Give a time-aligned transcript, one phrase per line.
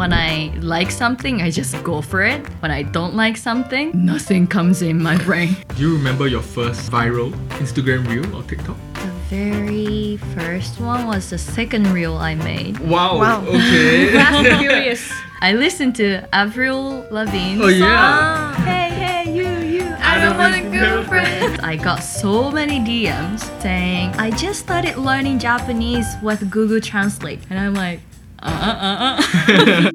[0.00, 2.40] when I like something, I just go for it.
[2.62, 5.54] When I don't like something, nothing comes in my brain.
[5.76, 7.30] Do you remember your first viral
[7.60, 8.78] Instagram reel or TikTok?
[8.94, 12.78] The very first one was the second reel I made.
[12.78, 13.18] Wow.
[13.18, 13.44] Wow.
[13.46, 14.16] Okay.
[14.28, 15.02] I'm curious.
[15.42, 18.54] I listened to Avril Lavigne's Oh, yeah.
[18.56, 18.64] song.
[18.64, 19.84] Hey, hey, you, you.
[20.00, 21.60] I, don't want a girlfriend.
[21.60, 27.58] I got so many DMs saying I just started learning Japanese with Google Translate, and
[27.58, 28.00] I'm like,
[28.42, 29.90] uh, uh, uh.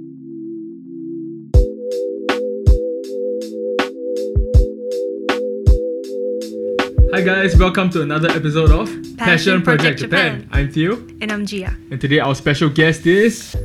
[7.13, 10.49] Hi guys, welcome to another episode of Passion Project Japan.
[10.51, 11.75] I'm Theo, And I'm Gia.
[11.91, 13.55] and today our special guest is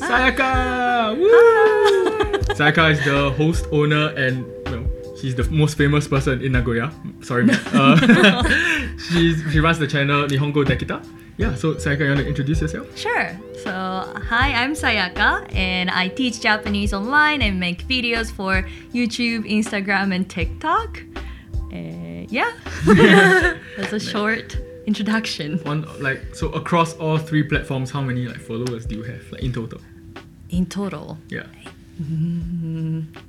[0.00, 1.16] Sayaka.
[1.18, 2.38] Woo!
[2.54, 4.84] Sayaka is the host, owner, and well,
[5.20, 6.92] she's the most famous person in Nagoya.
[7.22, 7.48] Sorry.
[7.72, 7.96] Uh,
[9.10, 11.02] she's, she runs the channel Nihongo Dekita.
[11.42, 12.96] Yeah, so Sayaka, you want to introduce yourself?
[12.96, 13.36] Sure.
[13.64, 13.70] So,
[14.30, 18.62] hi, I'm Sayaka, and I teach Japanese online and make videos for
[18.94, 21.02] YouTube, Instagram, and TikTok.
[21.72, 22.52] Uh, yeah,
[23.76, 25.60] that's a short introduction.
[25.66, 29.42] On like so across all three platforms, how many like followers do you have like
[29.42, 29.80] in total?
[30.50, 31.46] In total, Yeah.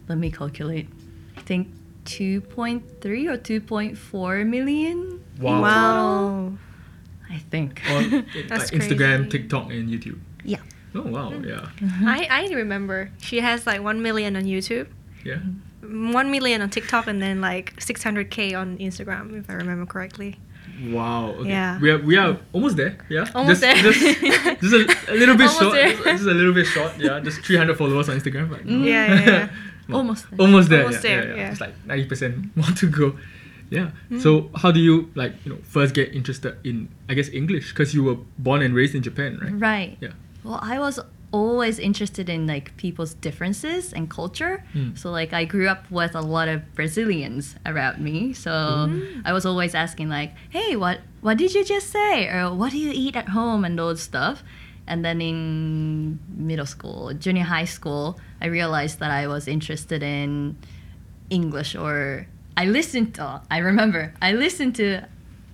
[0.07, 0.87] let me calculate.
[1.35, 1.67] I think
[2.05, 5.19] 2.3 or 2.4 million.
[5.41, 6.53] Wow.
[7.33, 7.81] I think.
[7.89, 8.25] On like
[8.71, 9.29] Instagram, crazy.
[9.29, 10.19] TikTok, and YouTube.
[10.43, 10.57] yeah.
[10.95, 11.45] Oh wow, mm-hmm.
[11.45, 12.07] yeah, mm-hmm.
[12.07, 14.87] I, I remember she has like 1 million on YouTube,
[15.25, 15.41] yeah.
[15.81, 16.13] Mm-hmm.
[16.13, 20.37] 1 million on TikTok, and then like 600k on Instagram, if I remember correctly.
[20.85, 21.31] Wow.
[21.39, 21.49] Okay.
[21.49, 21.79] Yeah.
[21.79, 22.97] We are we are almost there.
[23.09, 23.25] Yeah.
[23.35, 23.91] Almost just, there.
[23.91, 25.73] Just, just a, a little bit Almost short.
[25.73, 25.93] there.
[25.93, 26.91] Just, just a little bit short.
[26.97, 27.19] Yeah.
[27.19, 28.49] Just 300 followers on Instagram.
[28.49, 28.83] But no.
[28.83, 29.49] Yeah, yeah, yeah.
[29.87, 29.97] No.
[29.97, 30.39] Almost there.
[30.39, 30.85] Almost there.
[30.85, 31.41] Almost yeah, there, Yeah, yeah.
[31.41, 31.51] yeah.
[31.51, 33.17] It's like 90 percent more to go.
[33.73, 34.19] Yeah.
[34.19, 37.93] So how do you like you know first get interested in I guess English because
[37.93, 39.53] you were born and raised in Japan, right?
[39.53, 39.97] Right.
[39.99, 40.13] Yeah.
[40.43, 40.99] Well, I was
[41.33, 44.63] always interested in like people's differences and culture.
[44.73, 44.95] Mm.
[44.95, 48.33] So like I grew up with a lot of Brazilians around me.
[48.33, 48.53] So
[49.25, 52.77] I was always asking like, "Hey, what what did you just say?" or "What do
[52.77, 54.43] you eat at home?" and those stuff.
[54.85, 60.57] And then in middle school, junior high school, I realized that I was interested in
[61.29, 65.07] English or I listened to I remember I listened to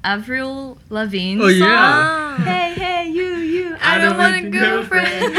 [0.04, 2.36] Avril Lavigne's Oh, yeah.
[2.38, 2.46] song.
[2.46, 3.76] Hey, hey, you, you.
[3.82, 5.36] I, I don't, don't want want a a girlfriend.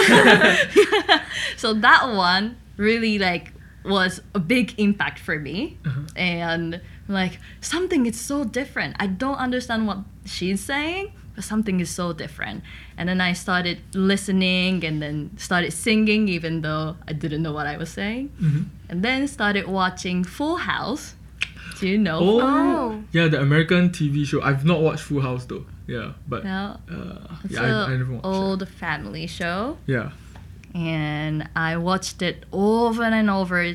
[1.56, 3.52] so that one really like
[3.84, 6.00] was a big impact for me, Uh-huh.
[6.14, 8.96] and like something is so different.
[9.00, 12.62] I don't understand what she's saying, but something is so different.
[12.98, 17.66] And then I started listening, and then started singing, even though I didn't know what
[17.66, 18.28] I was saying.
[18.40, 18.66] Mhm.
[18.90, 21.14] And then started watching Full House.
[21.80, 22.18] Do you know?
[22.20, 23.02] Oh, Oh.
[23.12, 24.42] yeah, the American TV show.
[24.42, 25.64] I've not watched Full House though.
[25.86, 26.78] Yeah, but No.
[26.90, 29.78] uh, It's yeah, I, I never watched old family show.
[29.86, 30.10] Yeah.
[30.74, 33.74] and I watched it over and over.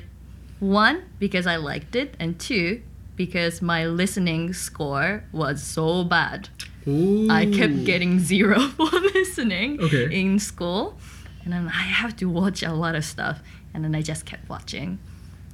[0.60, 2.82] One, because I liked it, and two,
[3.18, 6.48] because my listening score was so bad.
[6.88, 7.28] Ooh.
[7.30, 10.08] I kept getting zero for listening Okay.
[10.22, 10.98] in school.
[11.44, 13.42] And then I have to watch a lot of stuff.
[13.74, 15.00] And then I just kept watching.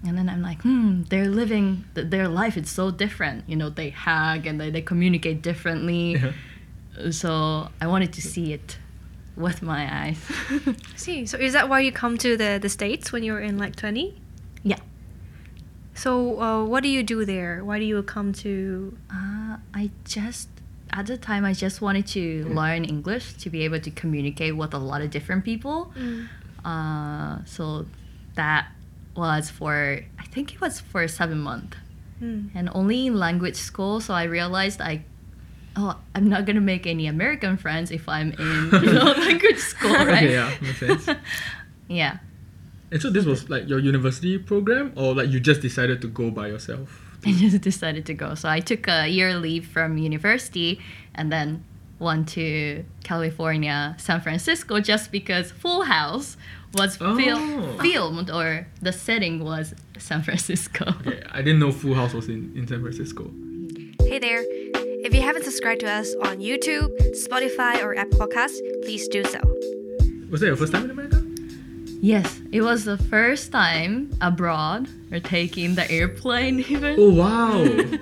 [0.05, 3.47] And then I'm like, hmm, they're living, th- their life is so different.
[3.47, 6.13] You know, they hug and they, they communicate differently.
[6.13, 7.11] Yeah.
[7.11, 8.77] So I wanted to see it
[9.35, 10.17] with my eyes.
[10.95, 13.57] See, so is that why you come to the, the States when you were in
[13.57, 14.15] like 20?
[14.63, 14.77] yeah.
[15.93, 17.63] So uh, what do you do there?
[17.63, 18.97] Why do you come to...
[19.13, 20.49] Uh, I just
[20.93, 24.73] at the time I just wanted to learn English to be able to communicate with
[24.73, 25.93] a lot of different people.
[26.65, 27.85] Uh, so
[28.35, 28.67] that
[29.15, 31.77] was for I think it was for seven months
[32.21, 32.51] Mm.
[32.53, 33.99] and only in language school.
[33.99, 35.03] So I realized I.
[35.75, 39.89] Oh, I'm not gonna make any American friends if I'm in you know, language school,
[39.93, 40.17] right?
[40.23, 41.09] Okay, yeah, makes sense.
[41.87, 42.17] Yeah.
[42.91, 46.29] And so this was like your university program, or like you just decided to go
[46.29, 47.01] by yourself?
[47.25, 48.35] I just decided to go.
[48.35, 50.79] So I took a year leave from university
[51.15, 51.63] and then
[51.99, 56.37] went to California, San Francisco, just because Full House
[56.73, 57.15] was oh.
[57.17, 57.77] fil- Oh.
[57.81, 60.85] filmed or the setting was San Francisco.
[61.01, 63.29] Okay, I didn't know Full House was in, in San Francisco.
[64.01, 64.43] Hey there.
[65.03, 66.89] If you haven't subscribed to us on YouTube,
[67.25, 69.39] Spotify, or Apple Podcasts, please do so.
[70.29, 71.20] Was that your first time in America?
[72.03, 76.95] Yes, it was the first time abroad or taking the airplane even.
[76.99, 77.61] Oh wow!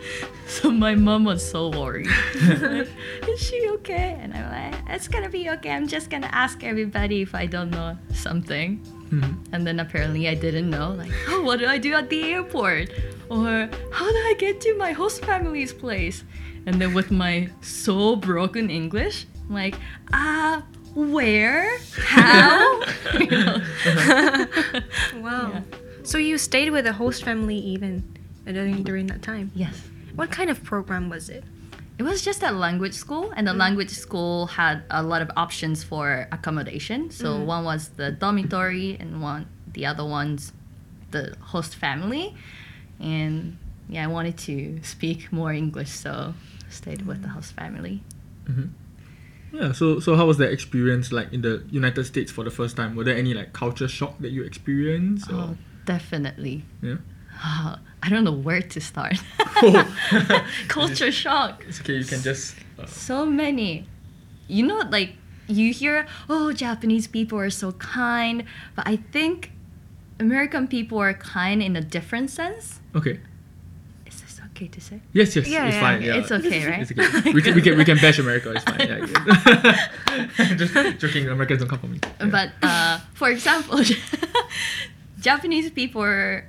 [0.49, 2.07] So my mom was so worried.
[2.41, 2.89] like,
[3.29, 4.17] is she okay?
[4.19, 5.69] And I'm like, it's gonna be okay.
[5.69, 8.81] I'm just gonna ask everybody if I don't know something.
[9.11, 9.37] Mhm.
[9.51, 10.89] And then apparently I didn't know.
[10.97, 12.89] Like, oh, what do I do at the airport?
[13.29, 16.23] Or how do I get to my host family's place?
[16.65, 19.75] And then with my so broken English, I'm like,
[20.13, 20.63] ah,
[20.95, 22.81] where, how.
[25.15, 25.51] Wow.
[25.51, 25.61] Yeah.
[26.03, 28.03] So you stayed with the host family even
[28.47, 29.51] uh, during during that time.
[29.53, 29.81] Yes.
[30.15, 31.43] What kind of program was it?
[31.97, 33.57] It was just a language school, and the mm.
[33.57, 37.11] language school had a lot of options for accommodation.
[37.11, 37.45] So mm.
[37.45, 40.53] one was the dormitory, and one the other one's
[41.11, 42.35] the host family.
[42.99, 43.57] And
[43.89, 46.33] yeah, I wanted to speak more English, so
[46.69, 47.33] stayed with the mm.
[47.33, 48.01] host family.
[48.45, 48.67] Mm-hmm.
[49.51, 49.71] Yeah.
[49.73, 52.95] So so how was that experience like in the United States for the first time?
[52.95, 55.29] Were there any like culture shock that you experienced?
[55.31, 56.65] Or, Oh, definitely.
[56.81, 56.97] Yeah.
[57.41, 59.17] I don't know where to start.
[59.61, 59.83] Oh.
[60.69, 61.65] Culture shock.
[61.67, 61.95] It's okay.
[61.97, 62.55] You can just.
[62.77, 63.85] Uh, So many.
[64.47, 65.15] You know, like
[65.47, 68.45] you hear, oh, Japanese people are so kind,
[68.75, 69.51] but I think
[70.19, 72.79] American people are kind in a different sense.
[72.95, 73.19] okay.
[74.59, 74.99] Okay to say?
[75.13, 75.37] Yes.
[75.37, 75.47] Yes.
[75.47, 76.01] Yeah, it's yeah, fine.
[76.01, 76.15] Yeah.
[76.17, 76.81] It's okay, right?
[76.81, 77.31] It's okay.
[77.31, 78.51] We can, we can we can bash America.
[78.51, 78.79] It's fine.
[78.79, 79.07] Yeah.
[80.35, 80.55] yeah.
[80.59, 81.29] just joking.
[81.29, 81.99] Americans don't come for me.
[82.19, 83.79] But uh, for example,
[85.21, 86.41] Japanese people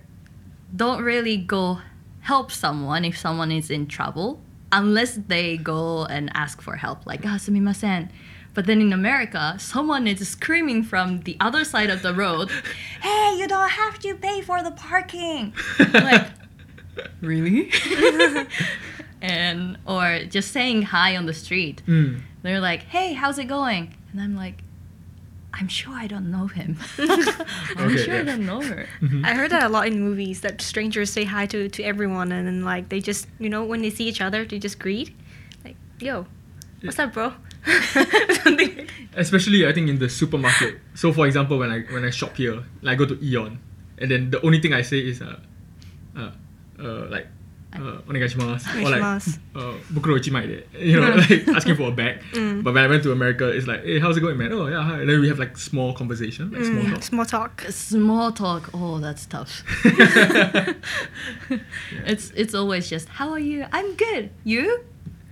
[0.74, 1.78] don't really go
[2.22, 4.40] help someone if someone is in trouble
[4.72, 8.08] unless they go and ask for help, like, ah, sumimasen.
[8.54, 12.50] But then in America, someone is screaming from the other side of the road,
[13.02, 15.54] hey, you don't have to pay for the parking.
[15.78, 16.26] like,
[17.20, 17.70] really?
[19.22, 21.82] and, or just saying hi on the street.
[21.86, 22.20] Mm.
[22.42, 23.94] They're like, hey, how's it going?
[24.12, 24.62] And I'm like,
[25.52, 26.78] I'm sure I don't know him.
[26.98, 27.10] I'm
[27.90, 28.20] Okay, sure yeah.
[28.20, 28.86] I don't know her.
[29.24, 32.46] I heard that a lot in movies that strangers say hi to, to everyone and
[32.46, 35.12] then like they just you know when they see each other they just greet
[35.64, 36.24] like yo
[36.82, 37.32] what's up bro
[39.16, 40.78] Especially I think in the supermarket.
[40.94, 43.58] So for example, when I when I shop here, like I go to Aeon,
[43.98, 45.38] and then the only thing I say is uh,
[46.16, 46.30] uh,
[46.80, 47.26] uh like.
[47.72, 49.00] Uh, onegaishimasu or like
[49.54, 50.42] uh, bukuro ichimai
[50.76, 52.18] you know, like asking for a bag.
[52.64, 54.52] But when I went to America, it's like, hey, how's it going, man?
[54.52, 55.00] Oh yeah, hi.
[55.02, 57.02] And then we have like small conversation, like small talk.
[57.04, 59.62] small talk Small talk, oh, that's tough.
[62.06, 63.64] it's it's always just, how are you?
[63.72, 64.30] I'm good.
[64.42, 64.84] You?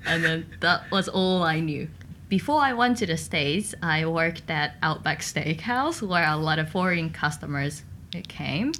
[0.06, 1.88] And then that was all I knew.
[2.28, 6.70] Before I went to the States, I worked at Outback Steakhouse where a lot of
[6.70, 7.82] foreign customers
[8.28, 8.72] came.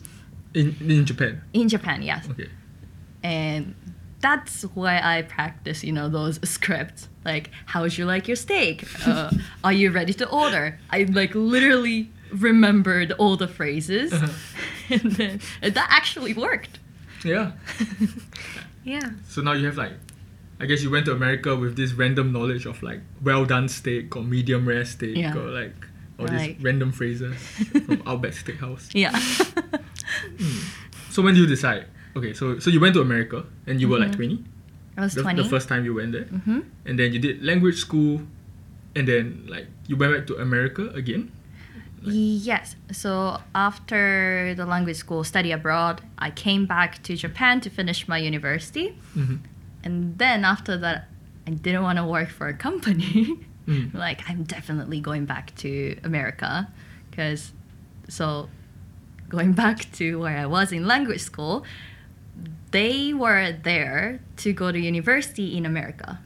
[0.55, 1.43] In in Japan.
[1.53, 2.29] In Japan, yes.
[2.31, 2.49] Okay.
[3.29, 3.75] And
[4.21, 7.09] that's why I practice, you know, those scripts.
[7.25, 8.77] Like, how would you like your steak?
[9.07, 9.31] Uh,
[9.63, 10.65] are you ready to order?
[10.91, 12.01] I like literally
[12.33, 14.13] remembered all the phrases,
[14.95, 16.75] and then and that actually worked.
[17.25, 17.53] Yeah.
[18.85, 19.93] yeah So now you have like,
[20.61, 24.17] I guess you went to America with this random knowledge of like well done steak
[24.17, 25.37] or medium rare steak Yeah.
[25.37, 25.75] or like
[26.19, 26.55] all Right.
[26.57, 27.35] these random phrases
[27.87, 28.89] from Outback Steakhouse.
[28.95, 29.15] Yeah.
[31.11, 31.87] So when do you decide?
[32.17, 34.45] Okay, so so you went to America and you were like twenty.
[34.97, 35.43] I was The, twenty.
[35.43, 38.23] the first time you went there, hmm and then you did language school,
[38.97, 41.31] and then like you went back to America again.
[42.03, 42.77] Yes.
[42.93, 48.19] So after the language school study abroad, I came back to Japan to finish my
[48.19, 48.97] university.
[49.17, 49.39] Mhm.
[49.85, 51.09] And then after that,
[51.47, 53.39] I didn't want to work for a company.
[53.69, 53.93] Mm.
[54.07, 56.69] like, I'm definitely going back to America.
[57.11, 57.53] Because,
[58.09, 58.49] so
[59.29, 61.65] going back to where I was in language school,
[62.71, 66.21] they were there to go to university in America.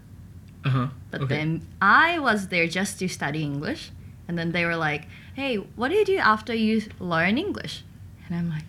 [0.64, 0.86] Uh huh.
[1.10, 1.36] But okay.
[1.36, 3.90] then I was there just to study English.
[4.28, 7.84] And then they were like, hey, what do you do after you learn English?
[8.26, 8.64] And I'm like,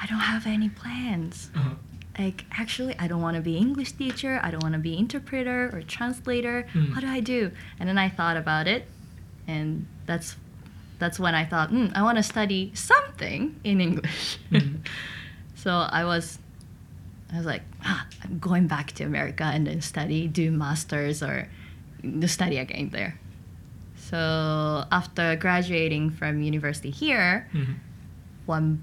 [0.00, 1.50] I don't have any plans.
[1.54, 1.74] Uh-huh.
[2.18, 4.40] Like, actually, I don't want to be English teacher.
[4.42, 6.66] I don't want to be interpreter or translator.
[6.72, 6.94] Mm.
[6.94, 7.52] What do I do?
[7.78, 8.86] And then I thought about it.
[9.46, 10.36] And that's
[10.98, 14.38] that's when I thought, hmm, I want to study something in English.
[14.50, 14.80] Mhm.
[15.68, 16.38] so I was
[17.30, 21.46] I was like, ah, I'm going back to America and then study, do masters or
[22.26, 23.20] study again there.
[23.96, 24.16] So
[24.90, 27.74] after graduating from university here, Mhm.
[28.46, 28.82] one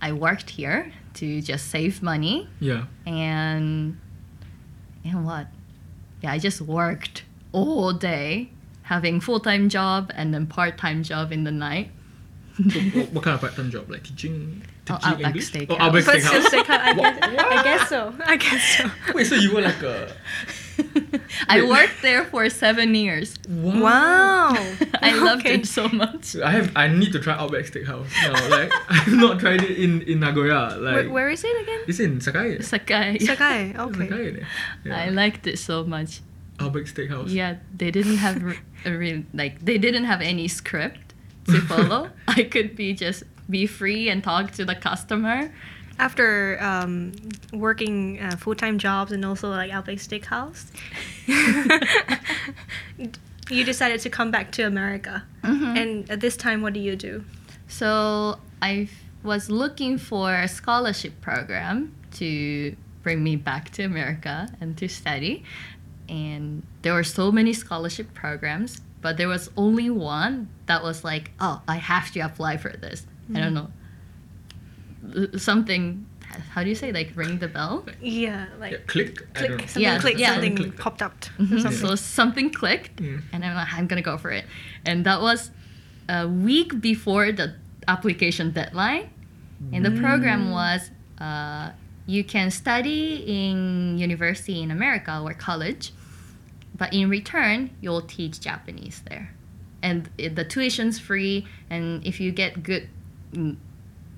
[0.00, 2.84] I worked here to just save money Yeah.
[3.04, 3.98] and
[5.04, 5.48] and what?
[6.22, 8.48] Yeah, I just worked all day,
[8.84, 11.90] having full time job and then part time job in the night.
[12.58, 13.88] What, what kind of part-time job?
[13.90, 15.66] Like teaching, Oh, teaching Outback Steakhouse.
[15.70, 16.26] Oh, Outback but Steakhouse.
[16.28, 19.62] still steak- I, What- guess, I guess so I guess so Wait, so you were
[19.62, 20.12] like a
[21.48, 23.34] I worked there for seven years.
[23.48, 24.52] wow wow.
[25.02, 25.54] I loved Okay.
[25.56, 26.36] it so much.
[26.36, 26.70] I have.
[26.76, 28.32] I need to try Outback Steakhouse now.
[28.48, 30.76] Like I've not tried it in in Nagoya.
[30.78, 32.58] Like where, where is it again it's in Sakae.
[32.58, 33.18] Sakae.
[33.18, 34.44] Sakae okay Sakae.
[34.84, 34.96] Yeah.
[35.04, 36.20] I liked it so much.
[36.60, 37.30] Outback Steakhouse.
[37.30, 38.42] Yeah, they didn't have
[38.84, 41.14] a real like they didn't have any script
[41.46, 42.10] to follow.
[42.28, 45.50] I could be just be free and talk to the customer.
[46.00, 47.10] after um,
[47.52, 50.66] working uh, full-time jobs and also like Outback Steakhouse,
[53.50, 55.24] You decided to come back to America.
[55.42, 55.76] Mhm.
[55.76, 57.24] And at this time, what do you do?
[57.66, 58.88] So I
[59.22, 65.44] was looking for a scholarship program to bring me back to America and to study.
[66.10, 71.30] And there were so many scholarship programs, but there was only one that was like,
[71.40, 73.06] oh, I have to apply for this.
[73.34, 73.68] I don't know.
[75.38, 76.06] Something,
[76.50, 77.84] how do you say, like ring the bell?
[78.00, 79.26] Yeah, like Yeah, click.
[79.36, 79.56] I don't know.
[79.58, 80.32] click, something Yeah, clicked, yeah.
[80.32, 80.78] something Clicked.
[80.78, 81.14] popped up.
[81.38, 81.62] Mhm.
[81.62, 81.72] Something.
[81.88, 83.22] So something clicked, Mm.
[83.32, 84.44] and I'm like, I'm gonna go for it.
[84.84, 85.50] And that was
[86.08, 87.54] a week before the
[87.86, 89.10] application deadline.
[89.72, 91.70] And the program was uh,
[92.06, 95.92] you can study in university in America or college,
[96.76, 99.34] but in return, you'll teach Japanese there.
[99.82, 102.88] And the tuition's free, and if you get good, mm,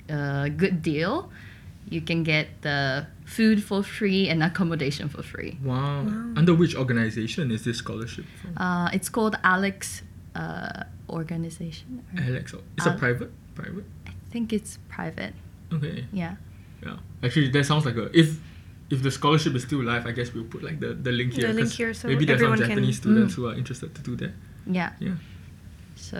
[0.09, 1.29] uh, good deal,
[1.89, 5.57] you can get the food for free and accommodation for free.
[5.63, 6.01] Wow.
[6.35, 8.57] Under which organization is this scholarship from?
[8.57, 10.01] Uh, it's called Alex
[10.35, 12.03] uh, Organization.
[12.17, 12.53] or- Alex.
[12.77, 13.31] It's a Al- private.
[13.55, 13.85] Private.
[14.07, 15.33] I think it's private.
[15.73, 16.05] Okay.
[16.11, 16.35] Yeah.
[16.83, 16.97] Yeah.
[17.23, 18.37] Actually, that sounds like a if
[18.91, 21.47] if the scholarship is still alive, I guess we'll put like the, the link here.
[21.47, 23.37] The link 'cause here so maybe there's some everyone can- Japanese students Mm.
[23.37, 24.31] who are interested to do that.
[24.69, 24.91] Yeah.
[24.99, 25.15] Yeah.
[25.95, 26.17] So,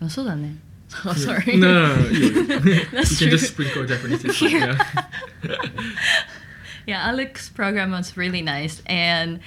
[0.00, 0.56] あそうだね。
[1.05, 1.57] Oh, sorry.
[1.57, 2.03] No, no, no.
[2.03, 2.09] no.
[2.09, 4.23] You, you can just sprinkle Japanese.
[4.23, 5.03] It's fine, Yeah.
[5.43, 5.55] yeah.
[6.87, 8.81] yeah, Alex program was really nice.
[8.85, 9.39] And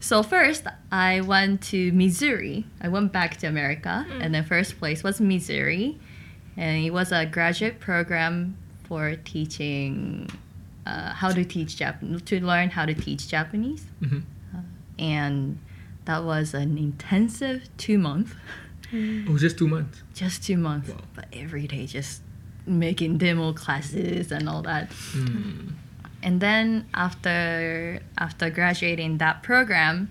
[0.00, 2.64] so first, I went to Missouri.
[2.80, 5.98] I went back to America, and the first place was Missouri,
[6.56, 10.30] and it was a graduate program for teaching
[10.86, 14.22] uh, how to teach Japanese, to learn how to teach Japanese, Mhm.
[14.98, 15.58] and
[16.04, 18.34] that was an intensive two month,
[18.92, 20.02] Oh, just two months.
[20.14, 21.00] just two months, Wow.
[21.14, 22.22] but every day just
[22.66, 24.90] making demo classes and all that.
[24.90, 25.72] Mm.
[26.22, 30.10] and then after after graduating that program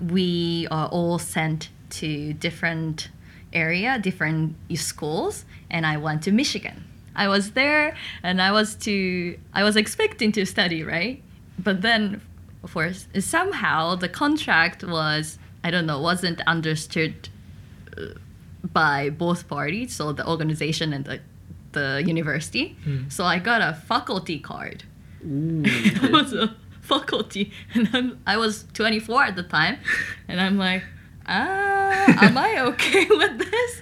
[0.00, 3.08] we are all sent to different
[3.52, 6.82] area different schools and i went to michigan
[7.14, 11.22] i was there and i was to i was expecting to study right
[11.58, 12.20] but then
[12.64, 17.28] of course somehow the contract was i don't know wasn't understood
[18.72, 21.20] by both parties so the organization and the
[21.72, 23.10] the university Mm.
[23.12, 24.84] so i got a faculty card
[25.26, 25.62] Ooh.
[26.02, 29.78] I was a faculty, and I'm, I was 24 at the time,
[30.28, 30.82] and I'm like,
[31.26, 33.80] ah, am I okay with this?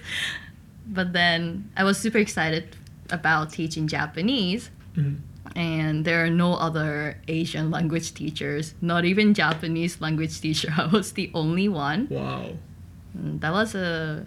[0.87, 2.77] But then I was super excited
[3.09, 5.17] about teaching Japanese, Mm.
[5.55, 10.71] and there are no other Asian language teachers, not even Japanese language teacher.
[10.77, 12.07] I was the only one.
[12.09, 12.55] Wow.
[13.13, 14.25] And that was a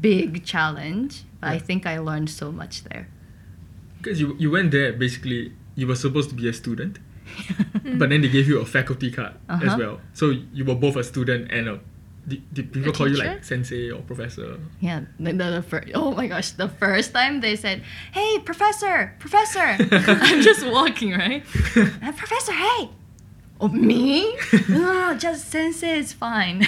[0.00, 3.08] big challenge, but I think I learned so much there.
[3.98, 6.98] Because you, you went there, basically, you were supposed to be a student,
[7.98, 9.76] but then they gave you a faculty card as Uh-huh.
[9.78, 10.00] well.
[10.12, 11.80] So you were both a student and a.
[12.26, 14.58] Did, did people call you like sensei or professor?
[14.80, 17.82] Yeah, the, the, the fir- oh my gosh, the first time they said,
[18.12, 19.60] "Hey, professor, professor,"
[19.92, 21.44] I'm just walking right,
[21.76, 22.88] "Uh, professor, hey,
[23.60, 24.38] oh me?
[24.70, 26.66] no, just sensei is fine.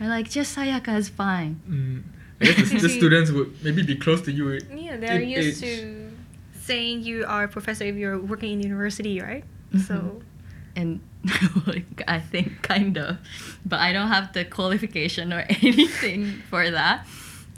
[0.00, 1.60] They're like, just Sayaka is fine.
[1.68, 2.02] Mm.
[2.40, 4.58] I guess the, the students would maybe be close to you.
[4.74, 5.70] Yeah, they're used age.
[5.70, 6.10] to
[6.62, 9.44] saying you are a professor if you're working in university, right?
[9.86, 10.22] So
[10.74, 11.00] And
[11.66, 13.18] like, I think kind of,
[13.66, 17.06] but I don't have the qualification or anything for that.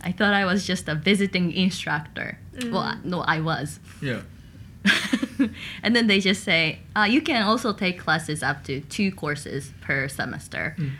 [0.02, 2.38] I thought I was just a visiting instructor.
[2.70, 3.78] Well, no, I was.
[4.02, 4.22] Yeah.
[5.84, 9.72] and then they just say uh, you can also take classes up to two courses
[9.80, 10.74] per semester.
[10.76, 10.90] Mm.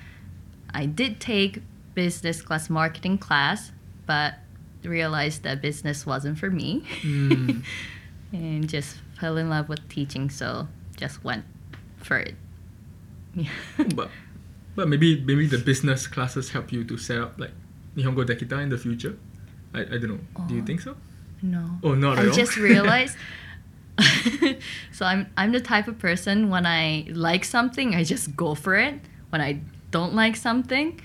[0.75, 1.61] I did take
[1.95, 3.73] business class marketing class,
[4.07, 4.35] but
[4.85, 7.63] realized that business wasn't for me, Mm.
[8.33, 10.31] and just fell in love with teaching.
[10.31, 11.45] So just went
[11.99, 12.35] for it.
[13.35, 13.49] Yeah.
[13.95, 14.11] but
[14.77, 17.53] but maybe maybe the business classes help you to set up like
[17.97, 19.17] Nihongo Dekita in the future.
[19.75, 20.21] I, I don't know.
[20.49, 20.67] Do you Oh.
[20.67, 20.97] think so?
[21.43, 21.79] no.
[21.83, 22.35] Oh, not at I all.
[22.35, 23.17] just realized.
[24.93, 28.75] so I'm I'm the type of person when I like something, I just go for
[28.77, 29.01] it.
[29.31, 29.61] When I
[29.93, 31.01] don't like something,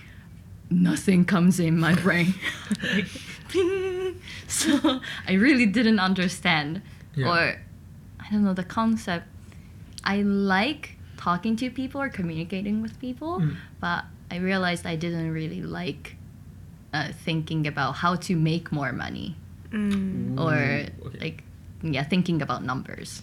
[0.72, 2.34] nothing comes in my brain.
[2.94, 3.08] like,
[4.48, 6.82] so I really didn't understand,
[7.15, 7.29] Yeah.
[7.29, 7.62] or
[8.20, 9.27] I don't know the concept.
[10.03, 13.56] I like talking to people or communicating with people, Mm.
[13.79, 16.15] but I realized I didn't really like
[16.94, 19.36] uh, thinking about how to make more money
[19.72, 20.56] mm, or
[21.08, 21.20] okay.
[21.20, 21.44] like
[21.84, 23.22] yeah thinking about numbers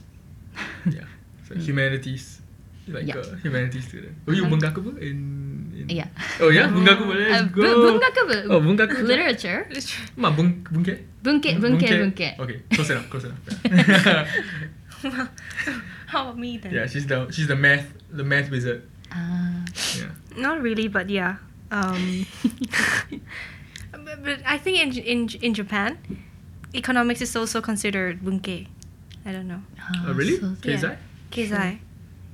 [0.87, 1.05] yeah.
[1.49, 2.41] So humanities,
[2.89, 3.17] like Yeah.
[3.21, 4.13] a humanities student.
[4.27, 4.53] Were you Uh-huh.
[4.57, 5.17] bungakubu in,
[5.73, 5.87] in?
[5.89, 6.09] yeah
[6.41, 7.15] Oh yeah, bungakubu.
[7.17, 7.63] Let's Uh, go.
[7.65, 9.05] bu- bungakubu Oh, bungakubu.
[9.09, 9.65] literature
[10.21, 11.01] Ma bun bunke.
[11.25, 13.09] bunke bunke bunke Okay, close enough.
[13.09, 13.41] Close enough.
[13.65, 14.29] Yeah.
[16.13, 16.73] how about me then?
[16.73, 18.85] yeah, she's the she's the math the math wizard.
[19.13, 19.65] uh,
[19.97, 20.13] Yeah.
[20.37, 21.37] Not really, but yeah.
[21.73, 22.25] Um,
[23.93, 25.99] but, but I think in, in in Japan,
[26.75, 28.67] economics is also considered bunke.
[29.25, 29.63] I don't know.
[30.07, 30.37] Oh, really?
[30.41, 30.97] so- Okay, is Yeah.
[30.97, 30.99] that
[31.33, 31.79] Keizai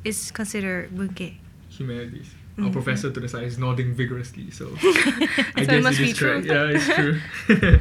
[0.05, 1.37] is considered bunke.
[1.69, 2.35] humanities?
[2.59, 2.73] Our Mhm.
[2.73, 4.69] professor to the side is nodding vigorously, so
[5.57, 6.47] I So it guess must it be is correct.
[6.47, 6.55] true.
[6.57, 7.17] Yeah, it's true.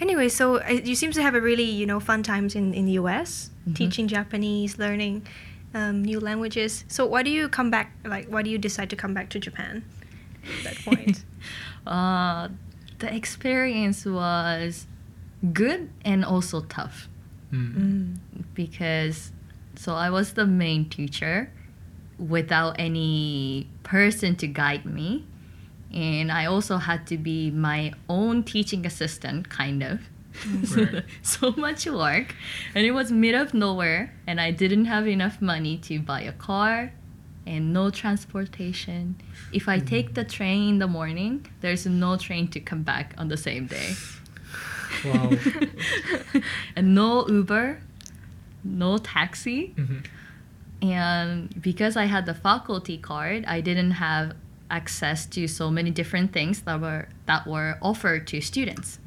[0.00, 2.84] Anyway, so uh, you seem to have a really you know fun times in in
[2.84, 3.50] the U.S.
[3.68, 3.74] Mhm.
[3.74, 5.24] teaching Japanese, learning
[5.74, 6.84] um, new languages.
[6.88, 7.92] So why do you come back?
[8.04, 9.84] Like, why do you decide to come back to Japan?
[10.44, 11.24] At that point.
[11.86, 12.48] uh,
[12.98, 14.86] the experience was
[15.52, 17.08] good and also tough
[17.52, 18.18] Mm.
[18.54, 19.30] because
[19.78, 21.50] so I was the main teacher
[22.18, 25.24] without any person to guide me.
[25.92, 30.00] And I also had to be my own teaching assistant, kind of.
[30.76, 31.04] Right.
[31.22, 32.34] so much work.
[32.74, 36.32] And it was mid of nowhere, and I didn't have enough money to buy a
[36.32, 36.92] car
[37.46, 39.16] and no transportation.
[39.52, 39.86] If I hmm.
[39.86, 43.66] take the train in the morning, there's no train to come back on the same
[43.66, 43.94] day.
[45.04, 45.30] Wow.
[46.76, 47.80] and no Uber,
[48.66, 49.74] no taxi.
[49.76, 50.04] Mhm.
[50.82, 54.34] And because I had the faculty card, I didn't have
[54.70, 58.98] access to so many different things that were that were offered to students.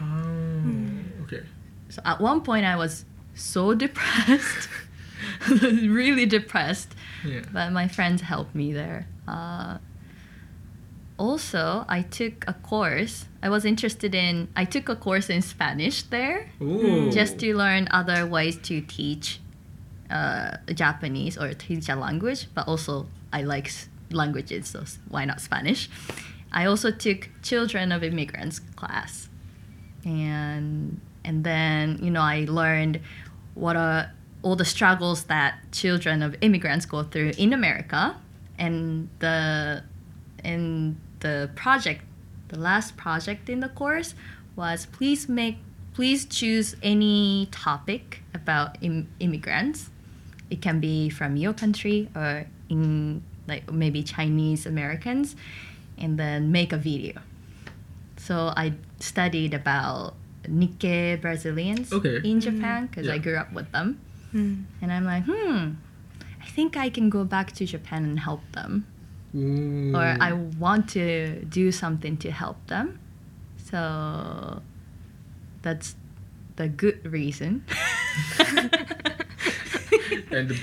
[0.00, 1.42] Oh, okay.
[1.88, 4.68] So at one point I was so depressed.
[5.48, 6.94] really depressed.
[7.24, 7.42] Yeah.
[7.52, 9.06] But my friends helped me there.
[9.28, 9.78] Uh,
[11.20, 13.26] also, I took a course.
[13.42, 14.48] I was interested in.
[14.56, 17.12] I took a course in Spanish there, Ooh.
[17.12, 19.38] just to learn other ways to teach
[20.08, 22.46] uh, Japanese or teach a language.
[22.54, 23.70] But also, I like
[24.10, 25.90] languages, so why not Spanish?
[26.52, 29.28] I also took Children of Immigrants class,
[30.06, 32.98] and and then you know I learned
[33.54, 34.10] what are
[34.40, 38.16] all the struggles that children of immigrants go through in America,
[38.58, 39.84] and the
[40.42, 42.02] and the project,
[42.48, 44.14] the last project in the course
[44.56, 45.58] was please make
[45.94, 49.90] please choose any topic about Im- immigrants.
[50.50, 55.34] It can be from your country or in like maybe Chinese Americans,
[55.98, 57.20] and then make a video.
[58.16, 62.20] So I studied about Nikkei Brazilians Okay.
[62.24, 64.00] in Japan because I grew up with them.
[64.32, 64.64] Mm.
[64.82, 65.72] And I'm like, hmm,
[66.40, 68.86] I think I can go back to Japan and help them.
[69.34, 69.92] Ooh.
[69.94, 72.98] Or I want to do something to help them.
[73.64, 74.60] So
[75.62, 75.94] that's
[76.56, 77.64] the good reason.
[80.30, 80.60] and the,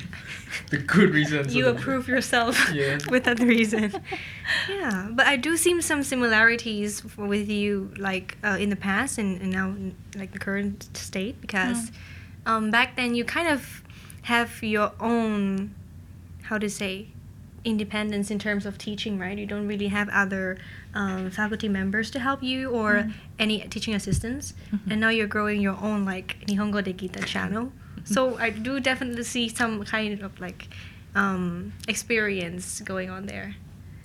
[0.69, 1.49] the good reason.
[1.49, 2.97] you of the- approve yourself Yeah.
[3.10, 3.93] with that reason.
[4.69, 9.17] yeah, but I do see some similarities f- with you, like uh, in the past
[9.17, 9.73] and, and now,
[10.17, 11.91] like the current state, because
[12.45, 13.82] um, back then you kind of
[14.23, 15.73] have your own,
[16.43, 17.08] how to say,
[17.65, 19.37] independence in terms of teaching, right?
[19.37, 20.57] You don't really have other
[20.93, 23.13] um, faculty members to help you or Mm.
[23.39, 24.91] any teaching assistants, Mhm.
[24.91, 27.71] and now you're growing your own like Nihongo Dekita channel.
[28.03, 30.69] So I do definitely see some kind of like
[31.15, 33.55] um, experience going on there.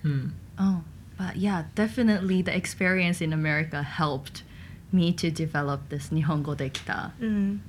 [0.01, 0.29] Hmm.
[0.57, 0.83] Oh,
[1.17, 4.43] but yeah, definitely the experience in America helped
[4.91, 7.11] me to develop this Nihongo Dekita.
[7.21, 7.59] Mm.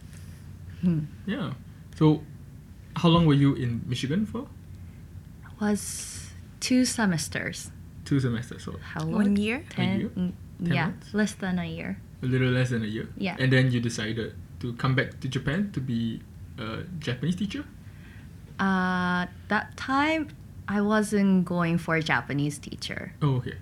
[0.80, 0.98] Hmm.
[1.26, 1.52] Yeah.
[1.96, 2.22] So,
[2.96, 4.48] how long were you in Michigan for?
[5.60, 7.70] Was two semesters.
[8.04, 9.12] Two semesters, so How long?
[9.12, 9.64] One year?
[9.70, 10.00] Ten.
[10.00, 10.08] year?
[10.10, 10.32] mm,
[10.64, 11.14] Ten yeah, months?
[11.14, 11.98] less than a year.
[12.22, 13.08] a little less than a year.
[13.16, 13.36] Yeah.
[13.38, 16.22] And then you decided to come back to Japan to be
[16.58, 17.64] a Japanese teacher.
[18.58, 20.28] Uh, that time,
[20.68, 23.12] I wasn't going for a Japanese teacher.
[23.20, 23.54] Oh, okay.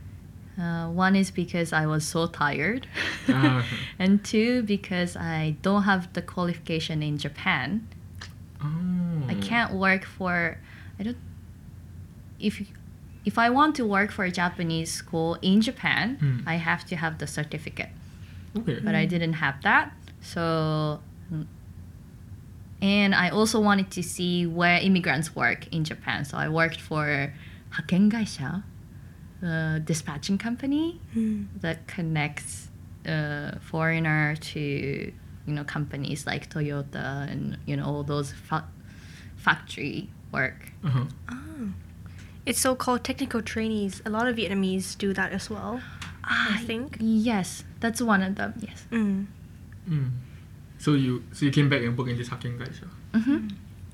[0.61, 2.87] Uh, one is because I was so tired,
[3.29, 3.65] Ah.
[3.99, 7.89] and two because I don't have the qualification in Japan.
[8.63, 9.23] Oh.
[9.29, 10.59] I can't work for
[11.01, 11.17] I don't
[12.43, 12.55] if
[13.25, 16.39] if I want to work for a Japanese school in Japan, Hmm.
[16.49, 17.91] I have to have the certificate.
[18.59, 18.79] Okay.
[18.87, 19.93] But I didn't have that.
[20.21, 21.01] So
[21.33, 21.47] mm,
[22.81, 26.25] and I also wanted to see where immigrants work in Japan.
[26.25, 27.33] So I worked for
[27.77, 28.63] Hakengaisha,
[29.43, 31.47] a dispatching company Mm.
[31.61, 32.69] that connects
[33.07, 34.61] uh, foreigner to
[35.47, 38.69] you know companies like Toyota and you know all those fa-
[39.37, 40.73] factory work.
[40.85, 41.05] Uh-huh.
[41.31, 41.69] Oh.
[42.45, 44.03] It's so called technical trainees.
[44.05, 45.81] A lot of Vietnamese do that as well.
[46.25, 46.97] I think.
[47.01, 48.55] Yes, that's one of them.
[48.61, 48.85] Yes.
[48.91, 49.27] Mm.
[49.89, 50.11] Mm.
[50.79, 52.81] So you so you came back and worked in this Hakken guys.
[53.15, 53.49] hmm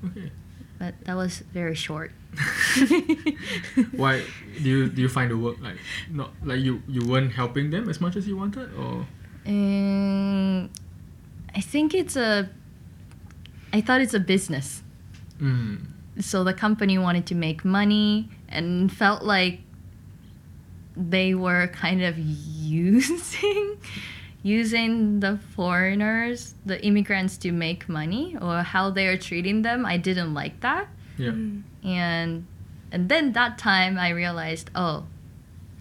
[0.05, 0.31] Okay.
[0.79, 2.11] But that was very short.
[3.91, 4.23] Why
[4.61, 5.77] do you do you find the work like
[6.09, 9.05] not like you you weren't helping them as much as you wanted or
[9.45, 10.69] Um,
[11.55, 12.49] I think it's a.
[13.73, 14.81] I thought it's a business.
[15.41, 15.77] mm.
[16.19, 19.61] So the company wanted to make money and felt like
[20.95, 23.77] they were kind of using
[24.41, 29.85] using the foreigners, the immigrants to make money or how they are treating them.
[29.85, 30.87] I didn't like that.
[31.17, 31.31] Yeah.
[31.83, 32.47] And
[32.91, 35.05] and then that time I realized, oh,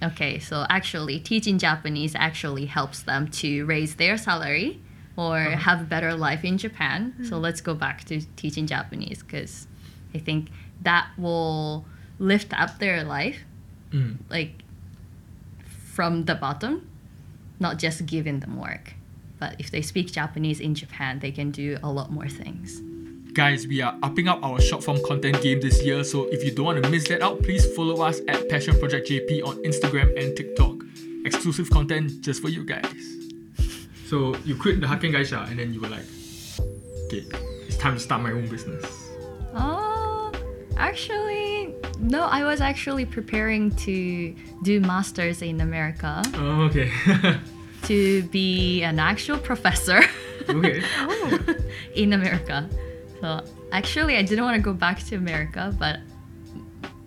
[0.03, 4.81] okay, so actually teaching Japanese actually helps them to raise their salary
[5.16, 5.57] or Uh-huh.
[5.57, 7.14] have a better life in Japan.
[7.29, 9.67] So let's go back to teaching Japanese because
[10.14, 10.49] I think
[10.83, 11.85] that will
[12.18, 13.38] lift up their life
[13.92, 14.16] Mm.
[14.29, 14.53] like
[15.94, 16.87] from the bottom,
[17.59, 18.94] not just giving them work.
[19.38, 22.83] But if they speak Japanese in Japan, they can do a lot more things.
[23.33, 26.51] Guys, we are upping up our short form content game this year, so if you
[26.51, 30.09] don't want to miss that out, please follow us at Passion Project JP on Instagram
[30.21, 30.77] and TikTok.
[31.25, 32.85] Exclusive content just for you guys.
[34.07, 36.07] So you quit the Hakken Gaisha and then you were like,
[37.07, 37.25] okay,
[37.66, 38.85] it's time to start my own business.
[39.55, 39.88] Oh,
[40.79, 46.91] actually, no, I was actually preparing to do masters in America Oh, okay.
[47.85, 50.01] to be an actual professor
[50.49, 50.83] okay.
[50.99, 51.38] Oh.
[51.95, 52.69] in America.
[53.21, 56.01] So actually, I didn't want to go back to America, but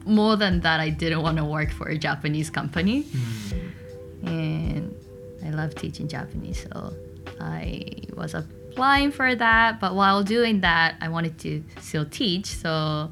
[0.05, 3.03] more than that, I didn't want to work for a Japanese company.
[3.03, 4.27] Hmm.
[4.27, 4.95] And
[5.45, 6.93] I love teaching Japanese, so
[7.39, 7.83] I
[8.15, 9.79] was applying for that.
[9.79, 13.11] But while doing that, I wanted to still teach, so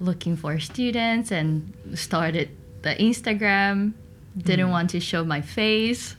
[0.00, 2.48] looking for students and started
[2.82, 3.92] the Instagram.
[4.36, 6.16] Didn't want to show my face,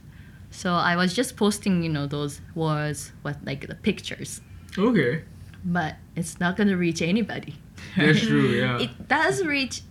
[0.49, 4.39] so I was just posting, you know, those words with like the pictures
[4.77, 5.23] Okay.
[5.65, 7.55] but it's not going to reach anybody.
[7.97, 8.79] That's true, yeah.
[8.79, 9.81] It does reach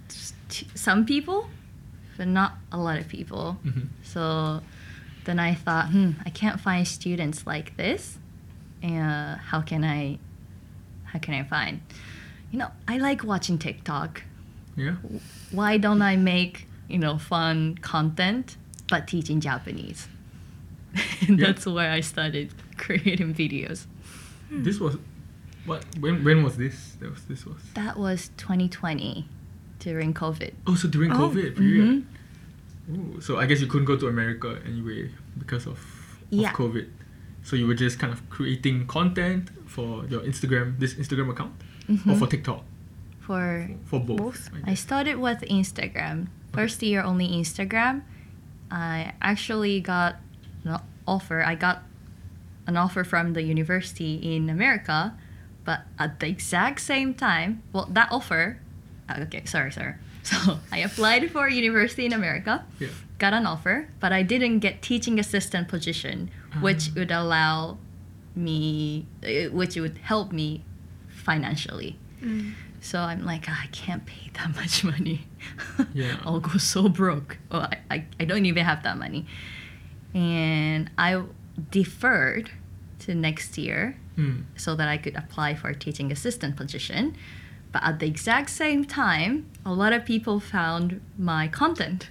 [0.48, 1.50] t- some people,
[2.16, 3.58] but not a lot of people.
[3.62, 3.88] Mhm.
[4.02, 4.62] So
[5.26, 8.18] then I thought, hmm, I can't find students like this.
[8.82, 10.18] And how can I,
[11.04, 11.80] how can I find?
[12.54, 14.22] You know, I like watching TikTok.
[14.76, 14.94] Yeah.
[15.50, 18.56] Why don't I make you know fun content
[18.88, 20.06] but teaching Japanese?
[21.26, 21.46] And Yeah.
[21.48, 23.86] That's where I started creating videos.
[24.52, 24.96] This was
[25.66, 26.94] what when when was this?
[27.00, 29.26] That was this was That was 2020
[29.80, 30.52] during COVID.
[30.68, 32.04] Oh so during Oh, COVID period.
[32.88, 33.16] Mhm.
[33.16, 35.80] Ooh, so I guess you couldn't go to America anyway because of,
[36.30, 36.50] Yeah.
[36.50, 36.86] of COVID.
[37.42, 41.52] So you were just kind of creating content for your Instagram, this Instagram account,
[42.08, 42.62] or for TikTok,
[43.20, 44.18] For for both.
[44.18, 44.50] Both.
[44.66, 46.28] I I started with Instagram.
[46.52, 48.02] First year only Instagram.
[48.70, 50.16] I actually got
[50.64, 51.42] an offer.
[51.42, 51.82] I got
[52.66, 55.12] an offer from the university in America,
[55.64, 58.58] but at the exact same time, well, that offer.
[59.08, 59.94] uh, Okay, sorry, sorry.
[60.24, 62.88] So I applied for university in America, Yeah.
[63.18, 66.30] got an offer, but I didn't get teaching assistant position,
[66.64, 67.76] which would allow
[68.34, 70.64] me, uh, which would help me
[71.24, 71.98] financially.
[72.80, 75.26] So I'm like, "Ah, I can't pay that much money.
[75.92, 76.16] Yeah.
[76.24, 77.38] I'll go so broke.
[77.50, 79.26] Oh, I, I, I don't even have that money.
[80.14, 81.22] And I
[81.70, 82.50] deferred
[83.00, 84.42] to next year Hmm.
[84.56, 87.16] so that I could apply for a teaching assistant position.
[87.72, 92.10] But at the exact same time, a lot of people found my content.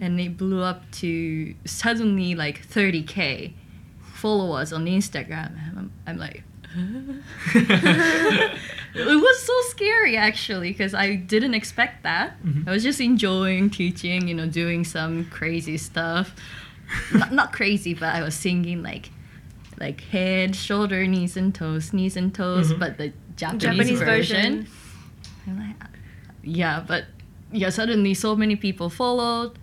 [0.00, 3.52] And it blew up to suddenly like 30k
[4.02, 5.52] followers on Instagram.
[5.76, 6.42] I'm, I'm like,
[7.54, 12.42] it was so scary actually because I didn't expect that.
[12.44, 12.66] Mhm.
[12.68, 16.34] I was just enjoying teaching, you know, doing some crazy stuff.
[17.14, 19.10] not, not crazy, but I was singing like
[19.80, 22.78] like head, shoulder, knees and toes, knees and toes, Mhm.
[22.78, 24.66] but the Japanese, Japanese version.
[25.46, 25.58] version.
[25.58, 25.76] Like,
[26.44, 27.06] yeah, but
[27.50, 29.58] yeah, suddenly so many people followed,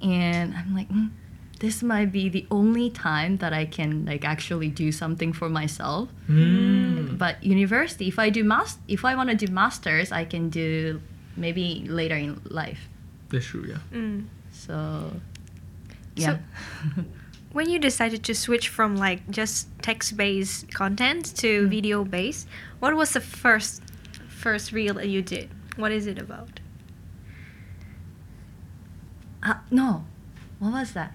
[0.00, 1.10] and I'm like, mm,
[1.58, 6.08] this might be the only time that I can like actually do something for myself.
[6.26, 7.16] Hmm.
[7.16, 11.00] But university, if I do mas- if I want to do masters, I can do
[11.36, 12.88] maybe later in life.
[13.30, 13.64] That's true.
[13.68, 13.78] Yeah.
[13.92, 14.26] Mm.
[14.52, 15.12] So,
[16.14, 16.38] yeah.
[17.52, 22.46] When you decided to switch from like just text-based content to video-based,
[22.80, 23.82] what was the first
[24.28, 25.48] first reel that you did?
[25.76, 26.60] What is it about?
[29.42, 30.04] Uh, no,
[30.58, 31.14] what was that?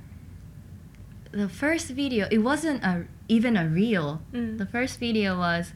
[1.32, 4.22] The first video, it wasn't a even a reel.
[4.34, 4.58] Mm.
[4.58, 5.72] The first video was,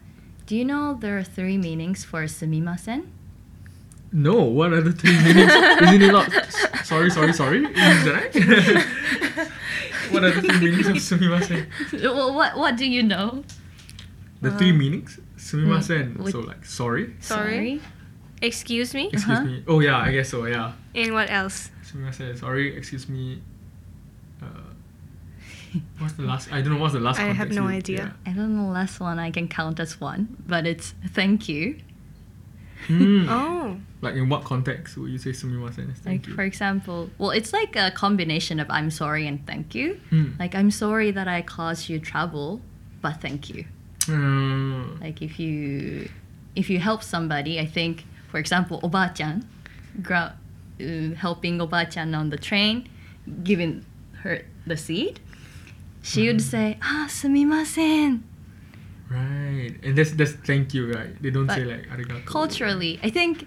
[0.45, 3.07] do you know there are three meanings for sumimasen?
[4.11, 4.43] No.
[4.43, 5.51] What are the three meanings?
[5.53, 6.29] Isn't it not?
[6.85, 7.09] Sorry.
[7.09, 7.33] Sorry.
[7.33, 7.63] Sorry.
[7.65, 9.47] Is that?
[10.11, 11.67] what are the three meanings of sumimasen?
[12.03, 13.43] well, what what do you know?
[14.41, 15.19] The three Uh, meanings.
[15.37, 16.17] Sumimasen.
[16.19, 17.15] Which- So like sorry.
[17.21, 17.79] Sorry?
[18.41, 19.07] Excuse me?
[19.13, 19.43] Excuse Uh-huh.
[19.47, 19.63] me.
[19.67, 19.97] Oh yeah.
[19.97, 20.45] I guess so.
[20.45, 20.73] Yeah.
[20.93, 21.71] And what else?
[21.87, 22.35] Sumimasen.
[22.37, 22.75] Sorry.
[22.75, 23.39] Excuse me.
[24.43, 24.74] Uh,
[25.99, 26.51] what's the last?
[26.51, 26.79] I don't know.
[26.79, 27.19] What's the last?
[27.19, 27.29] One?
[27.29, 28.15] I have no you- idea.
[28.25, 31.77] I don't know the last one I can count as one, but it's thank you.
[32.87, 33.25] Mm.
[33.29, 33.77] Oh.
[34.01, 36.35] Like in what context would you say sumimasen is Like thank you?
[36.35, 39.99] for example, well, it's like a combination of I'm sorry and thank you.
[40.11, 40.37] Mm.
[40.39, 42.61] Like I'm sorry that I caused you trouble,
[43.01, 43.65] but thank you.
[44.01, 45.01] Mm.
[45.01, 46.09] Like if you
[46.55, 49.47] if you help somebody, I think for example, Oba-chan,
[50.03, 50.35] gra-
[50.79, 52.87] uh, helping Oba-chan on the train,
[53.43, 53.83] giving
[54.21, 55.19] her the seat,
[56.05, 58.21] she would say, "Ah, sumimasen."
[59.09, 59.73] Right.
[59.83, 61.11] And that's that's thank you, right?
[61.21, 62.25] They don't But say like arigato.
[62.25, 63.45] culturally, I think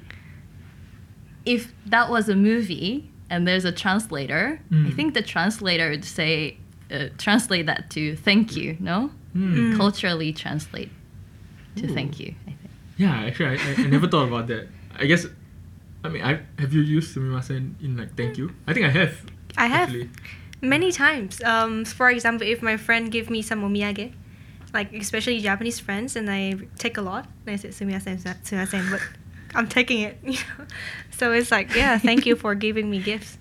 [1.45, 4.95] if that was a movie and there's a translator, I Mm.
[4.95, 6.59] think the translator would say,
[6.91, 9.11] uh, translate that to thank you, no?
[9.37, 9.77] Mm.
[9.77, 10.91] Culturally translate
[11.77, 11.95] to Ooh.
[11.95, 12.71] thank you, I think.
[12.97, 14.69] Yeah, actually, I, I, I never thought about that.
[14.99, 15.27] I guess,
[16.05, 18.51] I mean, I have you used sumimasen in like thank you?
[18.67, 19.15] I think I have.
[19.57, 20.11] I have Actually.
[20.61, 21.43] Many times.
[21.43, 24.13] Um, for example, if my friend give me some omiyage,
[24.73, 29.01] like especially Japanese friends, and I take a lot, and I say sumimasen, sumimasen, but
[29.55, 30.19] I'm taking it.
[30.25, 30.67] You know?
[31.11, 33.39] So it's like, yeah, thank you for giving me gifts.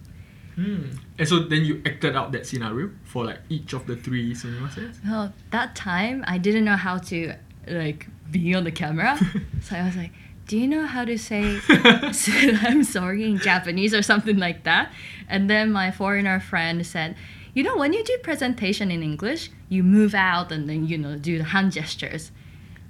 [0.57, 0.97] Mm.
[1.19, 4.97] And so then you acted out that scenario for like each of the three sumimasens?
[5.05, 7.35] Well, that time I didn't know how to
[7.67, 9.19] like be on the camera,
[9.61, 10.11] so I was like,
[10.47, 14.91] "Do you know how to say I'm sorry in Japanese or something like that?"
[15.27, 17.15] And then my foreigner friend said,
[17.53, 21.17] "You know, when you do presentation in English, you move out and then you know
[21.17, 22.31] do the hand gestures."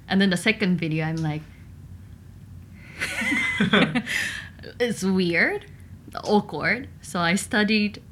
[0.08, 1.42] And then the second video, I'm like,
[4.80, 5.66] it's weird,
[6.24, 6.88] awkward.
[7.02, 8.02] So I studied.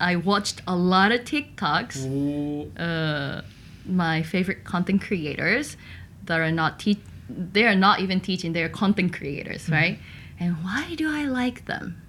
[0.00, 3.42] I watched a lot of TikToks uh,
[3.86, 5.76] my favorite content creators
[6.24, 9.98] that are not te- they are not even teaching they're content creators right
[10.40, 12.00] and why do i like them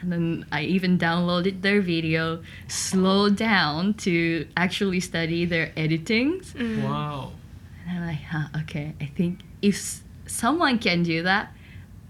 [0.00, 6.84] and then i even downloaded their video slowed down to actually study their editings Mm.
[6.84, 7.32] Wow.
[7.88, 11.52] and i'm like huh, okay i think if s- someone can do that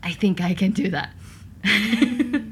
[0.03, 1.11] i think i can do that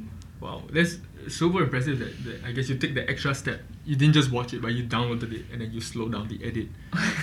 [0.40, 0.62] Wow.
[0.70, 3.60] That's super impressive that, that I guess you take the extra step.
[3.86, 6.38] You didn't just watch it, but you downloaded it and then you slow down the
[6.44, 6.68] edit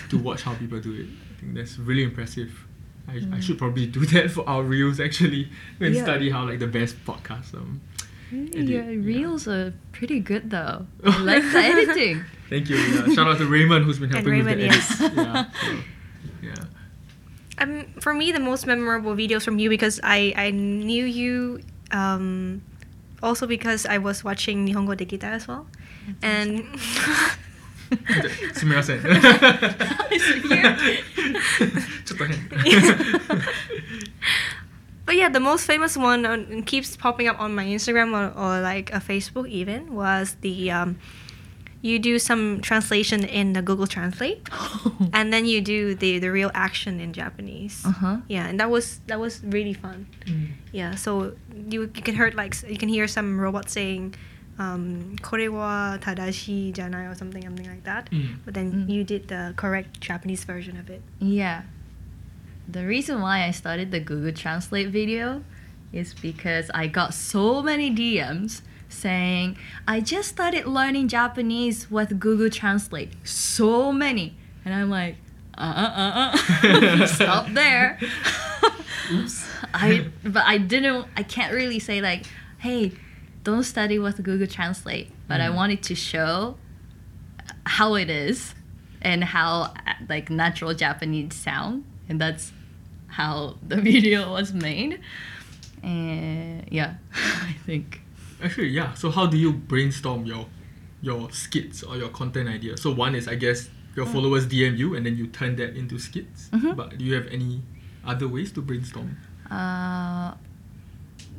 [0.10, 1.08] to watch how people do it.
[1.42, 2.52] I think that's really impressive.
[3.08, 5.50] I, I should probably do that for our reels actually
[5.80, 6.04] and Yeah.
[6.04, 7.82] study how like the best podcast um
[8.32, 8.68] edit.
[8.70, 9.06] your Yeah.
[9.06, 12.76] reels are pretty good though i like the editing Thank you.
[12.78, 13.14] Yeah.
[13.16, 15.00] Shout out to Raymond who's been And helping with the Raymond, edits.
[15.00, 15.12] yes.
[15.16, 15.46] Yeah.
[15.64, 15.78] So,
[16.44, 16.64] yeah.
[17.64, 22.62] Um, for me, the most memorable videos from you because I, I knew you um,
[23.24, 25.66] also because I was watching Nihongo Dekita as well.
[26.22, 26.66] And
[28.55, 29.01] すみません。
[29.01, 30.77] here.
[32.05, 32.37] ちょっと変。
[35.07, 38.61] But yeah, the most famous one on, keeps popping up on my Instagram or, or
[38.61, 40.99] like a Facebook even was the um,
[41.81, 44.49] you do some translation in the Google Translate
[45.13, 47.83] and then you do the, the real action in Japanese.
[47.87, 50.09] uh-huh Yeah, and that was that was really fun.
[50.73, 51.35] Yeah, so
[51.71, 54.17] you you can hear like s- you can hear some robot saying,
[54.60, 58.10] um, "Kore wa tadashi janai" or something something like that.
[58.12, 58.38] Mm.
[58.46, 58.90] But then Mm.
[58.90, 61.02] you did the correct Japanese version of it.
[61.20, 61.64] Yeah.
[62.68, 65.44] The reason why I started the Google Translate video
[65.92, 72.50] is because I got so many DMs saying, I just started learning Japanese with Google
[72.50, 73.12] Translate.
[73.26, 74.36] So many.
[74.64, 75.16] And I'm like,
[75.58, 76.38] uh uh uh
[77.04, 77.08] uh.
[77.08, 78.00] Stop there.
[79.12, 79.46] Oops.
[79.74, 82.26] I but I didn't I can't really say like,
[82.60, 82.94] hey,
[83.44, 85.10] don't study with Google Translate.
[85.28, 85.56] But I Mm.
[85.56, 86.58] wanted to show
[87.66, 88.54] how it is
[89.02, 89.74] and how
[90.10, 91.84] like natural Japanese sound.
[92.10, 92.52] And that's
[93.08, 95.00] how the video was made.
[95.84, 98.02] And yeah, I think.
[98.44, 98.94] Actually, yeah.
[98.94, 100.48] So how do you brainstorm your
[101.02, 102.78] your skits or your content idea?
[102.78, 106.00] So one is I guess your followers DM you and then you turn that into
[106.00, 106.50] skits.
[106.54, 106.76] Mhm.
[106.76, 107.62] But do you have any
[108.06, 109.18] other ways to brainstorm?
[109.50, 110.34] Uh,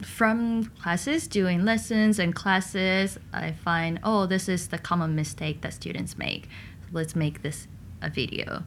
[0.06, 5.72] from classes, doing lessons and classes, I find, oh, this is the common mistake that
[5.72, 6.48] students make.
[6.92, 7.68] Let's make this
[8.00, 8.64] a video.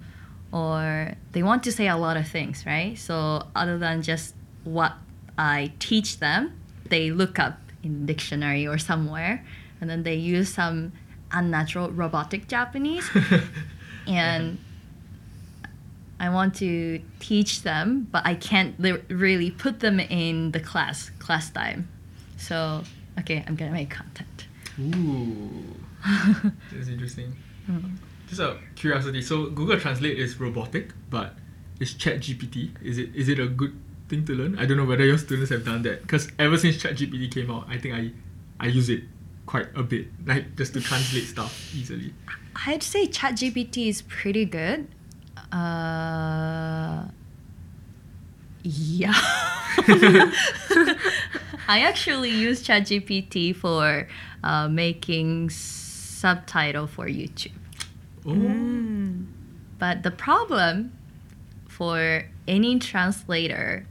[0.52, 2.98] Or they want to say a lot of things, right?
[2.98, 4.94] So, other than just what
[5.38, 9.46] I teach them, they look up in dictionary or somewhere,
[9.82, 10.94] and then they use some
[11.32, 13.10] unnatural robotic Japanese
[14.08, 14.58] and
[16.20, 21.10] I want to teach them, but I can't li- really put them in the class
[21.20, 21.90] class time.
[22.38, 22.84] So
[23.20, 24.48] okay, I'm gonna make content.
[24.80, 25.76] Ooh,
[26.72, 27.36] that's interesting.
[27.70, 27.98] Mm.
[28.28, 29.22] Just a curiosity.
[29.22, 31.36] So Google Translate is robotic, but
[31.80, 34.58] is ChatGPT is it is it a good thing to learn?
[34.58, 37.68] I don't know whether your students have done that because ever since ChatGPT came out,
[37.68, 38.12] I think I
[38.60, 39.04] I use it
[39.46, 42.14] quite a bit, like just to translate stuff easily.
[42.66, 44.88] I'd say ChatGPT is pretty good.
[45.56, 47.06] Uh,
[48.64, 49.14] Yeah.
[51.68, 54.08] I actually use ChatGPT for
[54.44, 57.52] uh, making subtitle for YouTube.
[58.26, 59.26] Oh.
[59.78, 60.94] But the problem
[61.68, 63.86] for any translator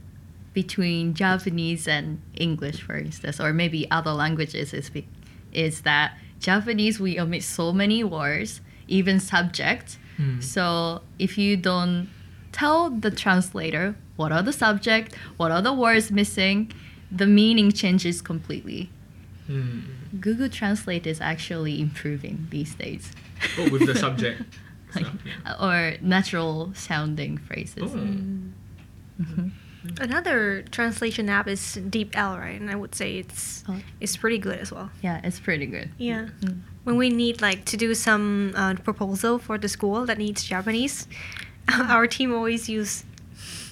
[0.53, 5.07] between Japanese and English, for instance, or maybe other languages, is, be-
[5.51, 9.97] is that Japanese we omit so many words, even subjects.
[10.17, 10.39] Hmm.
[10.41, 12.09] So if you don't
[12.51, 16.71] tell the translator what are the subject, what are the words missing,
[17.11, 18.89] the meaning changes completely.
[19.47, 19.79] Hmm.
[20.19, 23.11] Google Translate is actually improving these days.
[23.59, 24.41] Oh, with the subject.
[24.95, 25.55] Like, yeah.
[25.61, 27.91] or natural sounding phrases.
[27.93, 29.51] Oh.
[29.99, 32.59] Another translation app is DeepL, right?
[32.59, 33.79] And I would say it's Oh.
[33.99, 34.89] it's pretty good as well.
[35.03, 35.91] Yeah, it's pretty good.
[35.99, 36.29] Yeah.
[36.41, 36.61] Mm.
[36.85, 41.07] When we need like to do some uh, proposal for the school that needs Japanese,
[41.89, 43.03] our team always use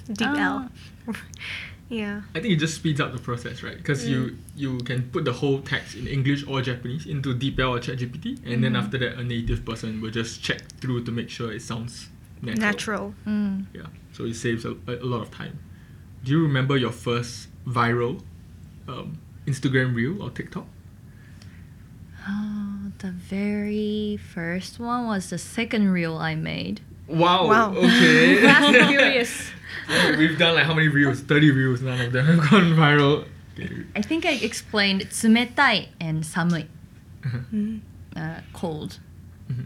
[0.10, 0.70] DeepL.
[1.90, 2.22] yeah.
[2.36, 3.78] I think it just speeds up the process, right?
[3.78, 7.80] Because you you can put the whole text in English or Japanese into DeepL or
[7.80, 11.54] ChatGPT, and then after that, a native person will just check through to make sure
[11.54, 12.10] it sounds
[12.42, 12.66] natural.
[12.66, 13.16] Natural.
[13.28, 13.66] Mm.
[13.74, 15.60] Yeah, so it saves a, a lot of time.
[16.24, 18.22] Do you remember your first viral
[18.88, 20.66] um, Instagram reel or TikTok?
[23.00, 26.82] The very first one was the second reel I made.
[27.08, 27.48] Wow.
[27.48, 27.72] Wow.
[27.76, 28.42] Okay.
[28.42, 29.52] Fast and Furious.
[29.90, 31.20] Yeah, We've done like how many reels?
[31.22, 31.82] Thirty reels.
[31.82, 33.26] None of them have gone viral.
[33.60, 33.84] Okay.
[33.96, 36.68] I think I explained tsumetai and samui,
[37.54, 37.82] Mm.
[38.16, 39.00] uh, cold.
[39.52, 39.66] Mhm.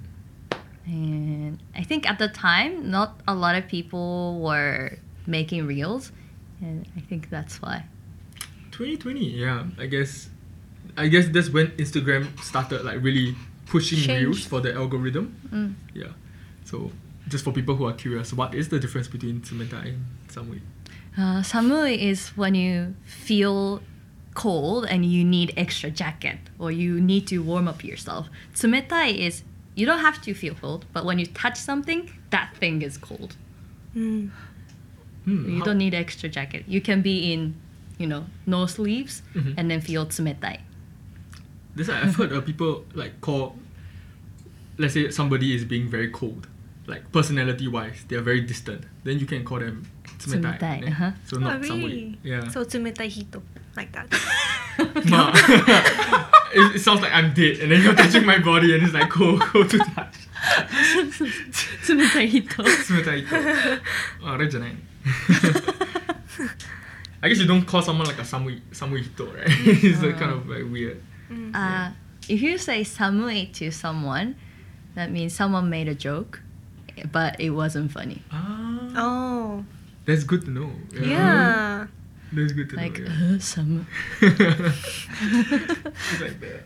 [0.88, 6.12] And I think at the time, not a lot of people were making reels,
[6.62, 7.86] and I think that's why.
[8.72, 9.30] 2020.
[9.30, 10.30] Yeah, I guess.
[10.98, 13.36] I guess that's when Instagram started like really
[13.68, 14.24] pushing Change.
[14.24, 15.36] reels for the algorithm.
[15.52, 15.74] Mm.
[15.94, 16.14] Yeah.
[16.66, 16.92] So
[17.28, 20.60] just for people who are curious, what is the difference between Tsumetai and Samui?
[21.18, 23.82] Uh, samui is when you feel
[24.36, 28.30] cold and you need extra jacket or you need to warm up yourself.
[28.54, 29.44] Tsumetai is
[29.76, 33.36] you don't have to feel cold, but when you touch something, that thing is cold.
[33.96, 34.30] Mm.
[35.26, 36.64] Hmm, You how- don't need extra jacket.
[36.68, 37.56] You can be in,
[37.98, 39.56] you know, no sleeves Mhm.
[39.58, 40.60] and then feel tsumetai
[41.77, 43.57] This I've heard uh, people like call.
[44.79, 46.47] Let's say somebody is being very cold,
[46.87, 48.85] like personality wise, they are very distant.
[49.05, 49.85] Then you can call them
[50.19, 50.59] tsumetai.
[50.59, 50.91] Tsumetai, eh?
[50.91, 51.11] uh-huh.
[51.27, 51.69] So not oh, really?
[51.69, 52.17] Samui.
[52.23, 52.49] Yeah.
[52.49, 53.43] So tsumetai hito,
[53.77, 54.09] like that.
[55.11, 55.33] Ma.
[56.55, 59.11] it, it sounds like I'm dead, and then you're touching my body, and it's like
[59.11, 60.29] cold, cold to touch.
[61.89, 62.63] 冷たい人。
[62.63, 63.37] 冷たいと。
[64.25, 64.75] ああれじゃない。
[67.21, 69.47] I guess you don't call someone like a samui samui hito, right?
[69.49, 71.01] it's like kind of like weird.
[71.54, 71.92] Uh,
[72.30, 74.36] if you say samui to someone,
[74.96, 76.42] that means someone made a joke,
[77.12, 78.22] but it wasn't funny.
[78.32, 79.66] Ah, oh.
[80.06, 80.72] that's good to know.
[80.94, 81.88] Yeah.
[82.34, 83.06] That's good to Like, know.
[83.06, 83.12] Yeah.
[83.36, 83.86] uh, samu.
[84.22, 86.64] it's like that.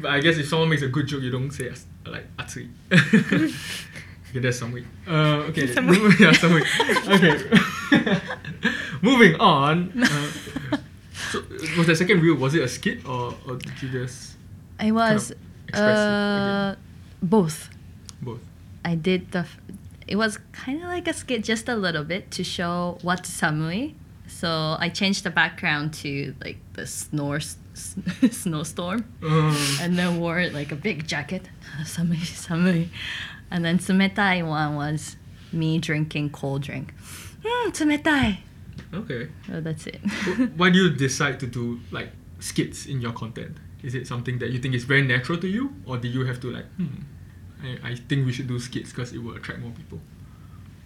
[0.00, 2.68] But I guess if someone makes a good joke, you don't say as, like atsui.
[2.92, 4.84] okay, that's samui.
[5.06, 5.66] Uh, okay.
[5.66, 6.18] Samui.
[6.20, 6.62] yeah, samui.
[7.14, 8.20] Okay.
[9.02, 9.92] Moving on.
[10.00, 10.30] Uh,
[11.30, 11.42] so
[11.76, 14.36] was the second reel was it a skit or, or did you just
[14.80, 15.32] I was
[15.68, 16.74] expressive uh,
[17.22, 17.68] both.
[18.22, 18.40] both?
[18.84, 19.40] I did the.
[19.40, 19.58] f-
[20.06, 23.94] It was kind of like a skit, just a little bit, to show what's samui.
[24.26, 27.40] So I changed the background to like the snore,
[28.30, 31.48] snowstorm, Um, and then wore like a big jacket,
[31.84, 32.88] samui, samui,
[33.50, 35.16] and then tsumetai one was
[35.52, 36.94] me drinking cold drink.
[37.44, 38.38] Hmm, tsumetai.
[38.94, 39.28] Okay.
[39.48, 40.00] That's it.
[40.06, 43.56] Wh- Why do you decide to do like skits in your content?
[43.82, 46.40] Is it something that you think is very natural to you, or do you have
[46.40, 46.86] to like, hmm,
[47.62, 50.00] I, I think we should do skits because it will attract more people?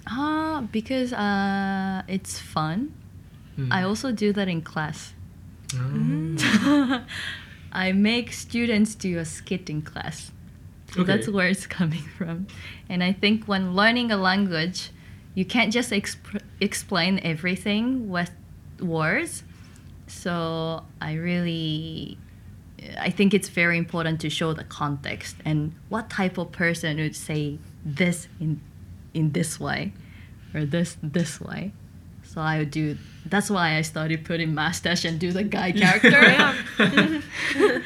[0.07, 2.93] Ah, because uh, it's fun.
[3.57, 3.73] Hmm.
[3.73, 5.15] I also do that in class.
[5.75, 7.03] Oh.
[7.73, 10.33] I make students do a skit in class.
[10.93, 11.13] So Okay.
[11.13, 12.47] that's where it's coming from.
[12.89, 14.91] And I think when learning a language,
[15.35, 18.31] you can't just exp- explain everything with
[18.81, 19.43] words.
[20.07, 22.19] So I really
[22.99, 27.17] I think it's very important to show the context and what type of person would
[27.17, 28.61] say this in
[29.15, 29.93] in this way
[30.55, 31.73] or this this way.
[32.25, 36.55] So I would do that's why I started putting mustache and do the guy character.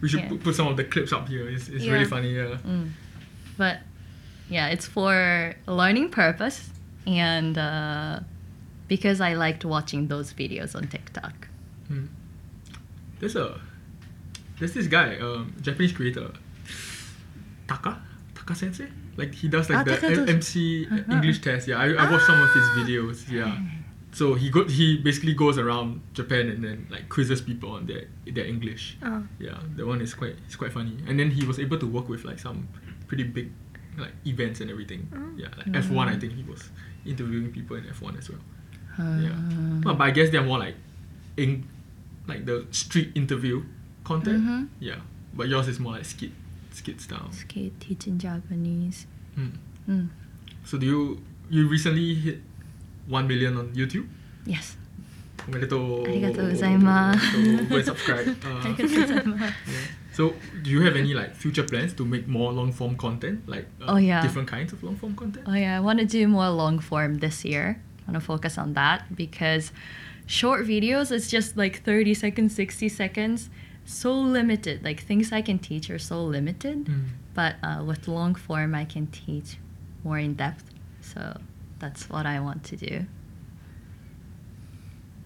[0.00, 0.28] We should Yeah.
[0.28, 1.48] put, put some of the clips up here.
[1.48, 2.32] It's, it's really funny.
[2.32, 2.56] Yeah.
[2.64, 2.90] Mm.
[3.56, 3.78] But
[4.48, 6.70] yeah, it's for learning purpose
[7.06, 8.20] and uh,
[8.88, 11.48] because I liked watching those videos on TikTok.
[11.88, 12.06] Hmm.
[13.20, 13.60] There's a
[14.58, 16.30] there's this guy, um, Japanese creator,
[17.66, 18.00] Taka
[18.34, 18.88] Taka Sensei.
[19.16, 21.12] Like he does like Ah, the M- MC Uh-huh.
[21.14, 21.66] English test.
[21.68, 23.28] Yeah, I, I watched some of his videos.
[23.30, 23.56] Yeah,
[24.12, 28.04] so he go he basically goes around Japan and then like quizzes people on their
[28.26, 28.96] their English.
[29.02, 29.22] Oh.
[29.38, 30.96] Yeah, that one is quite it's quite funny.
[31.06, 32.68] And then he was able to work with like some
[33.08, 33.50] pretty big
[33.97, 35.07] like events and everything.
[35.13, 35.17] Oh.
[35.37, 36.69] Yeah, like F one I think he was
[37.05, 38.39] interviewing people in F one as well.
[38.97, 39.35] Uh, Yeah.
[39.83, 40.75] Well, but I guess they're more like
[41.37, 41.63] in
[42.27, 43.63] like the street interview
[44.03, 44.43] content.
[44.43, 44.67] Mhm.
[44.79, 44.99] Yeah.
[45.35, 46.31] But yours is more like skit
[46.71, 47.29] skit style.
[47.31, 49.07] Skate teaching Japanese.
[49.37, 49.51] Mm.
[49.89, 50.07] Mm.
[50.65, 52.41] So do you you recently hit
[53.07, 54.05] one million on YouTube?
[54.45, 54.77] Yes.
[55.47, 56.03] おめでとう。
[56.05, 57.19] ありがとうございます。
[57.37, 58.39] So, go and subscribe.
[58.39, 59.53] Uh, ありがとうございます。
[60.18, 63.66] So, do you have any like future plans to make more long form content, like
[63.80, 64.20] uh, Oh, yeah.
[64.20, 65.46] different kinds of long form content?
[65.46, 67.80] Oh yeah, I want to do more long form this year.
[68.00, 69.70] I want to focus on that because
[70.26, 73.48] short videos is just like 30 seconds, 60 seconds,
[73.84, 74.82] so limited.
[74.82, 76.86] Like things I can teach are so limited.
[76.86, 77.04] Mm.
[77.34, 79.58] But uh, with long form, I can teach
[80.02, 80.64] more in depth.
[81.00, 81.38] So
[81.78, 83.06] that's what I want to do.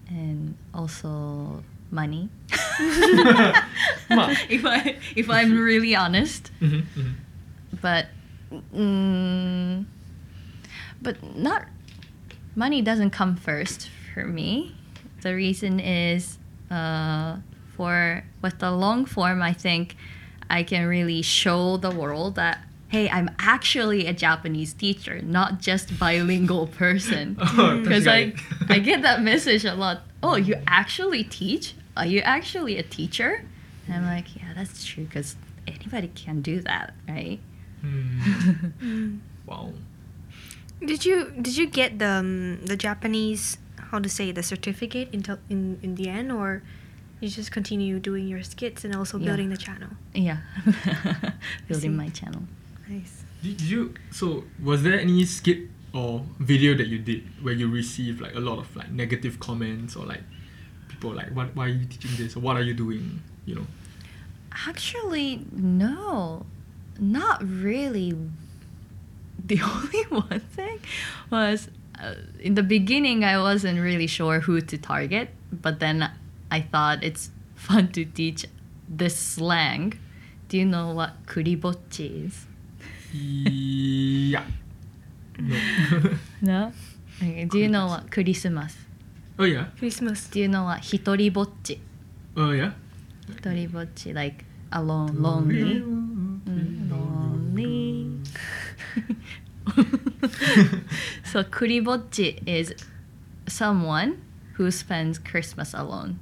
[0.07, 1.63] And also
[1.93, 2.29] money.
[4.49, 7.11] if I if I'm really honest, mm-hmm, mm-hmm.
[7.81, 8.07] but
[8.75, 9.85] mm,
[11.01, 11.65] but not
[12.55, 14.75] money doesn't come first for me.
[15.21, 16.37] The reason is
[16.69, 17.37] uh,
[17.75, 19.95] for with the long form, I think
[20.49, 22.59] I can really show the world that
[22.93, 27.33] hey, I'm actually a Japanese teacher, not just bilingual person.
[27.83, 28.33] Because oh, I,
[28.69, 30.03] I get that message a lot.
[30.21, 31.73] Oh, you actually teach?
[31.95, 33.43] Are you actually a teacher
[33.87, 35.35] and i'm like yeah that's true because
[35.67, 37.39] anybody can do that right
[37.83, 39.19] Mm.
[39.45, 39.73] Wow.
[40.79, 43.57] Did you did you get the um, the Japanese
[43.91, 46.63] how to say the certificate in to- in in the end or
[47.19, 49.25] you just continue doing your skits and also Yeah.
[49.27, 49.89] building the channel?
[50.15, 50.37] yeah
[51.67, 52.43] building my channel
[52.87, 53.23] Nice.
[53.43, 57.67] Did did you so was there any skit or video that you did where you
[57.69, 60.23] received like a lot of like negative comments or like
[60.93, 63.21] people like what why are you teaching this or what are you doing?
[63.45, 63.67] You know.
[64.67, 66.45] actually no
[66.99, 68.13] not really
[69.43, 70.79] the only one thing
[71.29, 71.69] was
[71.99, 76.09] uh, in the beginning i wasn't really sure who to target but then
[76.51, 78.45] i thought it's fun to teach
[78.87, 79.93] this slang
[80.49, 82.45] do you know what kuribochi is
[83.11, 84.45] yeah.
[85.39, 85.57] No.
[86.41, 86.71] no
[87.21, 87.45] okay.
[87.45, 88.82] do you know what christmas
[89.39, 89.65] oh yeah.
[89.79, 90.27] Christmas.
[90.27, 91.79] do you know what hitoribochi
[92.37, 92.71] Oh yeah.
[93.29, 95.81] hitoribochi like alone lonely
[96.43, 98.19] Mm, lonely.
[101.23, 102.73] so kuribochi is
[103.47, 104.21] someone
[104.53, 106.19] who spends Christmas alone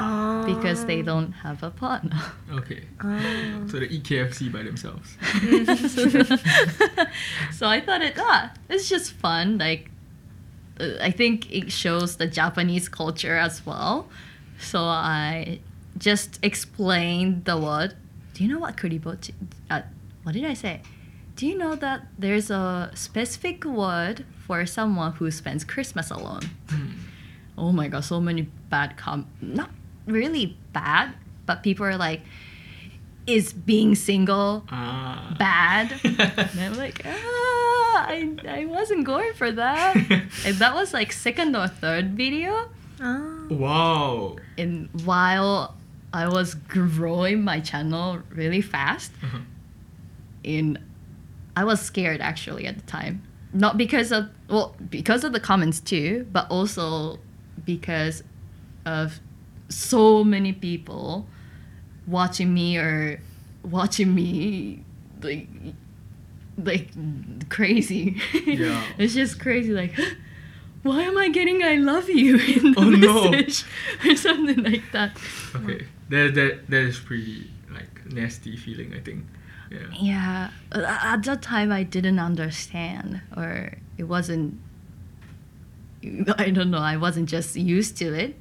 [0.00, 0.44] Oh.
[0.46, 2.20] because they don't have a partner.
[2.52, 2.82] Okay.
[3.02, 3.66] Oh.
[3.68, 5.16] So they eat KFC by themselves.
[7.58, 9.58] so I thought it ah, it's just fun.
[9.58, 9.90] Like
[10.80, 14.08] I think it shows the Japanese culture as well.
[14.60, 15.60] So I
[15.96, 17.94] just explained the word.
[18.34, 19.32] Do you know what kuribochi?
[19.70, 19.82] Uh,
[20.22, 20.80] what did I say?
[21.36, 26.42] Do you know that there's a specific word for someone who spends Christmas alone?
[26.68, 26.90] Hmm.
[27.56, 29.70] Oh my god, so many bad com not
[30.06, 31.14] really bad,
[31.46, 32.22] but people are like,
[33.26, 35.34] is being single Ah.
[35.38, 35.92] bad?
[36.04, 37.67] and I'm like, ah,
[38.08, 39.96] I, I wasn't going for that.
[40.44, 42.68] and that was like second or third video.
[43.00, 43.46] Oh.
[43.50, 44.36] wow.
[44.56, 45.76] And while
[46.12, 49.38] I was growing my channel really fast, Uh-huh.
[50.44, 50.78] and
[51.56, 53.22] I was scared actually at the time.
[53.52, 57.18] Not because of well, because of the comments too, but also
[57.64, 58.22] because
[58.86, 59.20] of
[59.68, 61.26] so many people
[62.06, 63.20] watching me or
[63.62, 64.82] watching me
[65.22, 65.48] like
[66.58, 66.90] like
[67.48, 68.20] crazy.
[68.44, 68.82] Yeah.
[68.98, 69.94] it's just crazy like
[70.82, 73.30] why am I getting I love you in the Oh, no.
[73.30, 73.64] message
[74.06, 75.16] or something like that.
[75.54, 75.86] Okay.
[76.10, 78.92] That that that is pretty like nasty feeling.
[78.94, 79.24] I think.
[79.70, 79.78] Yeah.
[80.00, 84.58] Yeah, uh, at that time I didn't understand, or it wasn't.
[86.38, 86.78] I don't know.
[86.78, 88.36] I wasn't just used to it.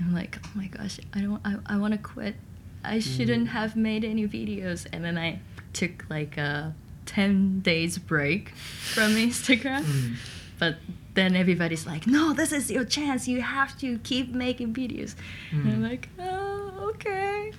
[0.00, 1.40] I'm like, oh my gosh, I don't.
[1.44, 2.36] I, I want to quit.
[2.84, 4.86] I shouldn't have made any videos.
[4.92, 5.40] And then I
[5.74, 6.74] took like a
[7.06, 8.50] ten days break
[8.94, 9.82] from Instagram.
[9.84, 10.14] Mm.
[10.58, 10.76] But
[11.14, 13.26] then everybody's like, no, this is your chance.
[13.28, 15.14] You have to keep making videos.
[15.52, 15.90] And I'm Mm.
[15.90, 17.52] like, oh, okay.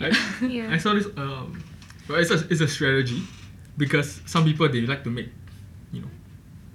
[0.00, 0.10] I,
[0.46, 0.70] Yeah.
[0.72, 1.06] I saw this.
[1.16, 1.62] Um,
[2.08, 3.22] well, it's a it's a strategy
[3.76, 5.30] because some people they like to make,
[5.92, 6.08] you know,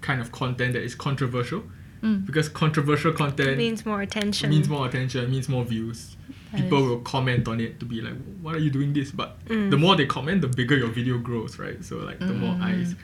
[0.01, 1.63] kind of content that is controversial
[2.01, 2.25] Mm.
[2.25, 4.49] because controversial content means more attention.
[4.49, 6.15] means more attention, means more views.
[6.55, 9.69] People will comment on it to be like, "Why are you doing this?" But Mm.
[9.69, 11.83] the more they comment, the bigger your video grows, right?
[11.85, 12.63] So like the more Mm.
[12.63, 12.95] eyes,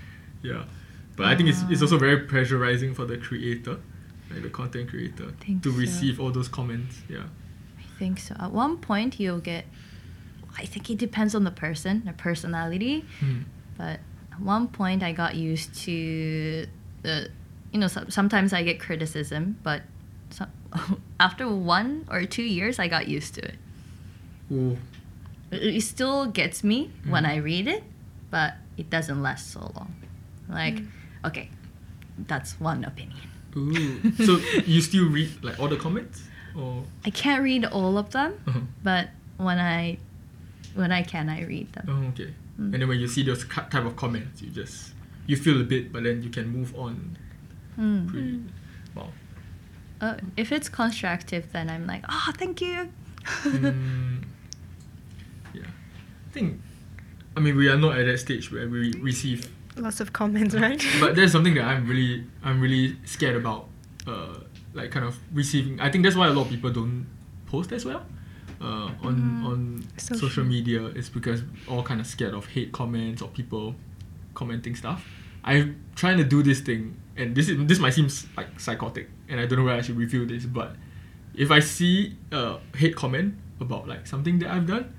[0.41, 0.63] yeah.
[1.15, 3.77] But I think it's, it's also very pressurizing for the creator
[4.31, 5.31] like the content creator,
[5.61, 5.77] to so.
[5.77, 7.03] receive all those comments.
[7.07, 7.23] Yeah.
[7.79, 8.35] I think so.
[8.39, 9.65] At one point, you'll get.
[10.57, 13.05] I think it depends on the person, the personality.
[13.19, 13.41] Hmm.
[13.77, 13.99] But
[14.31, 16.65] at one point, I got used to
[17.03, 17.29] the.
[17.71, 19.83] You know, so, sometimes I get criticism, but
[20.29, 20.49] some,
[21.19, 23.55] after one or two years, I got used to it.
[24.51, 24.77] Ooh.
[25.51, 27.29] It, it still gets me when Mhm.
[27.29, 27.83] I read it,
[28.31, 29.95] but it doesn't last so long.
[30.49, 30.81] Like,
[31.25, 31.49] okay,
[32.27, 33.17] that's one opinion.
[33.57, 34.11] Ooh.
[34.25, 36.23] so you still read like all the comments?
[36.55, 39.97] Or I can't read all of them, uh but when I
[40.75, 41.85] when I can, I read them.
[41.89, 42.33] Oh, okay.
[42.59, 42.73] Mm.
[42.73, 44.93] And then when you see those type of comments, you just
[45.27, 47.17] you feel a bit, but then you can move on.
[47.79, 48.07] Mm.
[48.07, 48.39] Pretty.
[48.95, 49.09] Wow.
[50.01, 52.89] Uh, if it's constructive, then I'm like, oh, thank you.
[53.43, 54.23] Mm,
[55.53, 55.61] yeah.
[55.63, 56.61] I think.
[57.37, 60.81] I mean, we are not at that stage where we receive, Lots of comments, right?
[61.01, 63.67] but there's something that I'm really, I'm really scared about.
[64.07, 64.35] Uh,
[64.73, 65.79] like kind of receiving.
[65.79, 67.07] I think that's why a lot of people don't
[67.47, 68.05] post as well.
[68.61, 69.45] Uh, on Mm.
[69.45, 70.29] on Social.
[70.29, 73.75] social media is because all kind of scared of hate comments or people
[74.33, 75.05] commenting stuff.
[75.43, 79.39] I'm trying to do this thing, and this is this might seem like psychotic, and
[79.39, 80.75] I don't know where I should review this, but
[81.33, 84.93] if I see a hate comment about like something that I've done,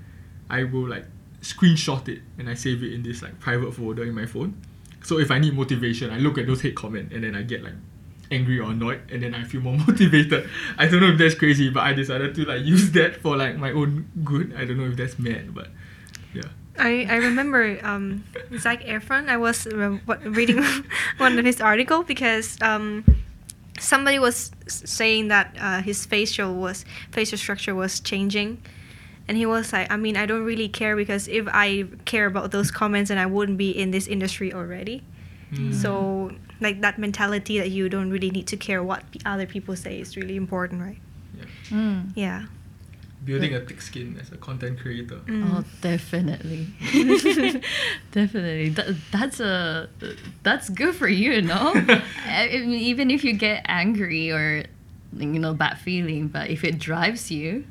[0.49, 1.05] I will like
[1.41, 4.61] screenshot it and I save it in this like private folder in my phone.
[5.03, 7.63] So if I need motivation, I look at those hate comment and then I get
[7.63, 7.73] like
[8.29, 10.49] angry or annoyed and then I feel more motivated.
[10.77, 13.57] I don't know if that's crazy, but I decided to like use that for like
[13.57, 14.53] my own good.
[14.55, 15.67] I don't know if that's mad, but.
[16.79, 18.23] I, I remember um,
[18.57, 19.29] Zac Efron.
[19.29, 20.63] I was uh, what- reading
[21.17, 23.03] one of his article because um,
[23.79, 28.61] somebody was saying that uh, his facial was facial structure was changing,
[29.27, 32.51] and he was like, I mean, I don't really care because if I care about
[32.51, 35.03] those comments, then I wouldn't be in this industry already.
[35.51, 35.73] Mm.
[35.73, 39.99] So like that mentality that you don't really need to care what other people say
[39.99, 40.97] is really important, right?
[41.69, 42.11] Mm.
[42.15, 42.45] Yeah.
[43.27, 45.19] Building a thick skin as a content creator.
[45.27, 45.43] Mm.
[45.53, 46.67] Oh, definitely,
[48.11, 48.69] definitely.
[48.69, 49.89] That, that's a
[50.43, 51.73] that's good for you, no?
[52.25, 54.63] I mean, even if you get angry or
[55.15, 57.65] you know bad feeling, but if it drives you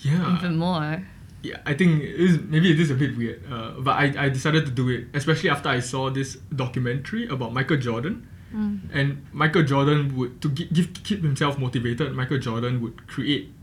[0.00, 0.36] Yeah.
[0.36, 1.02] even more,
[1.42, 4.28] yeah, I think it is, maybe it is a bit weird, uh, but I, I
[4.28, 8.26] decided to do it, especially after I saw this documentary about Michael Jordan.
[8.54, 8.80] Mm.
[8.92, 13.57] And Michael Jordan would, to give, keep himself motivated, Michael Jordan would create fake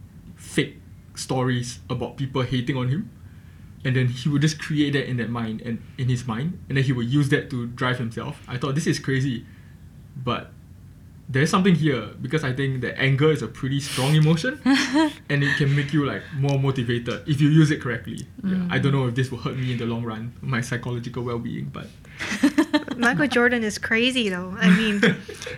[1.17, 3.09] stories about people hating on him.
[3.83, 6.77] And then he would just create that in that mind and in his mind, and
[6.77, 8.41] then he would use that to drive himself.
[8.47, 9.45] I thought this is crazy,
[10.15, 10.51] but
[11.27, 14.59] there's something here because I think that anger is a pretty strong emotion,
[15.29, 18.27] and it can make you like more motivated if you use it correctly.
[18.43, 18.83] Yeah, I mm.
[18.83, 21.87] don't know if this will hurt me in the long run, my psychological well-being, but
[22.97, 24.55] Michael Jordan is crazy though.
[24.59, 25.01] I mean,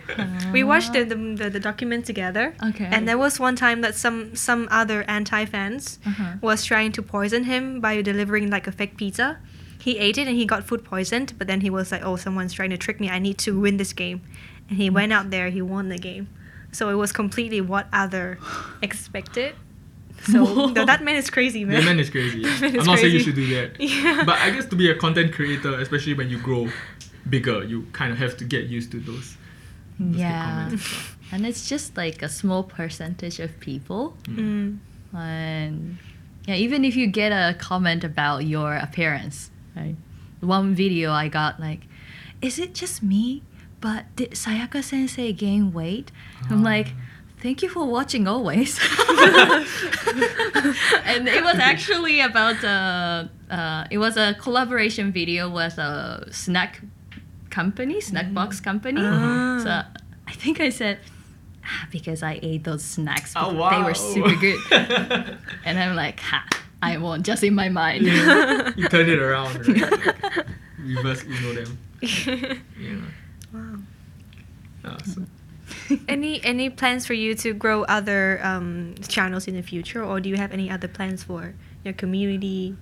[0.51, 2.55] we watched the, the, the, the document together.
[2.69, 2.85] Okay.
[2.85, 6.33] And there was one time that some some other anti fans Uh-huh.
[6.41, 9.37] was trying to poison him by delivering like a fake pizza.
[9.79, 11.33] He ate it and he got food poisoned.
[11.37, 13.09] But then he was like, "Oh, someone's trying to trick me.
[13.09, 14.21] I need to win this game."
[14.69, 15.49] And he went out there.
[15.49, 16.27] He won the game.
[16.71, 18.37] So it was completely what other
[18.81, 19.55] expected.
[20.23, 20.65] So Whoa.
[20.73, 21.75] no, that man is crazy, man.
[21.77, 22.41] that man is crazy.
[22.47, 23.79] That man I'm is not saying you should do that.
[23.79, 24.23] Yeah.
[24.25, 26.67] But I guess to be a content creator, especially when you grow
[27.29, 29.37] bigger, you kind of have to get used to those.
[29.99, 30.89] those yeah, comments
[31.31, 34.15] and it's just like a small percentage of people.
[34.23, 34.79] Mm.
[35.13, 35.97] And
[36.47, 39.95] yeah, even if you get a comment about your appearance, right?
[40.39, 41.81] One video I got like,
[42.41, 43.43] is it just me?
[43.79, 46.11] But did Sayaka sensei gain weight?
[46.49, 46.93] I'm like,
[47.41, 48.79] thank you for watching always.
[51.03, 56.81] and it was actually about uh, uh, it was a collaboration video with a snack
[57.57, 59.01] company, snack box company.
[59.01, 59.57] Ah.
[59.65, 59.71] So
[60.31, 60.99] I think I said,
[61.65, 64.59] ah, because I ate those snacks, Oh, they were super good.
[65.65, 66.45] and I'm like, ha,
[66.83, 68.05] I won't, just in my mind.
[68.77, 69.89] you turn it around, right?
[69.89, 70.45] Like,
[70.77, 71.71] reverse Uno them.
[72.77, 73.01] Yeah.
[73.53, 73.77] Wow.
[74.85, 75.25] Ah, so-
[76.07, 80.29] Any any plans for you to grow other um, channels in the future, or do
[80.29, 82.77] you have any other plans for your community?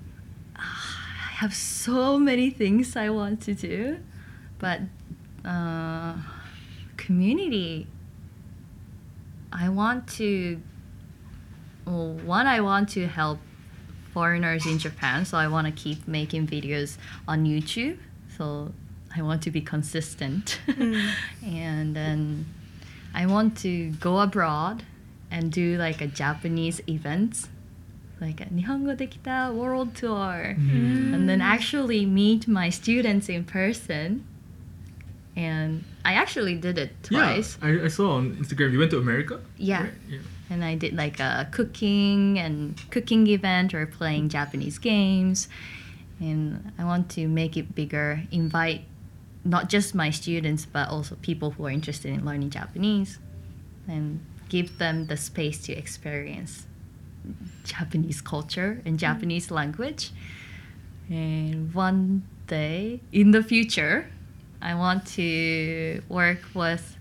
[0.60, 4.04] I have so many things I want to do,
[4.60, 4.82] but
[5.44, 6.16] uh,
[6.98, 7.88] community.
[9.52, 10.60] I want to.
[11.86, 13.40] Well, one, I want to help
[14.14, 16.98] foreigners in Japan, so I want to keep making videos
[17.28, 17.98] on YouTube.
[18.38, 18.74] So
[19.16, 21.12] I want to be consistent, Mm.
[21.46, 22.46] and then
[23.14, 24.84] I want to go abroad
[25.32, 27.48] and do like a Japanese events,
[28.20, 31.14] like a Nihongo Dekita World Tour Mm.
[31.14, 34.26] and then actually meet my students in person
[35.36, 37.58] and I actually did it Yeah, twice.
[37.62, 39.42] I, I saw on Instagram you went to America.
[39.58, 39.84] Yeah.
[39.84, 39.94] right?
[40.10, 40.20] yeah.
[40.50, 45.50] And I did like a cooking and cooking event or playing Japanese games.
[46.20, 48.86] And I want to make it bigger, invite
[49.44, 53.20] not just my students, but also people who are interested in learning Japanese
[53.88, 56.66] and give them the space to experience
[57.64, 60.12] Japanese culture and Japanese language.
[61.10, 64.10] And one day in the future,
[64.66, 66.98] I want to work with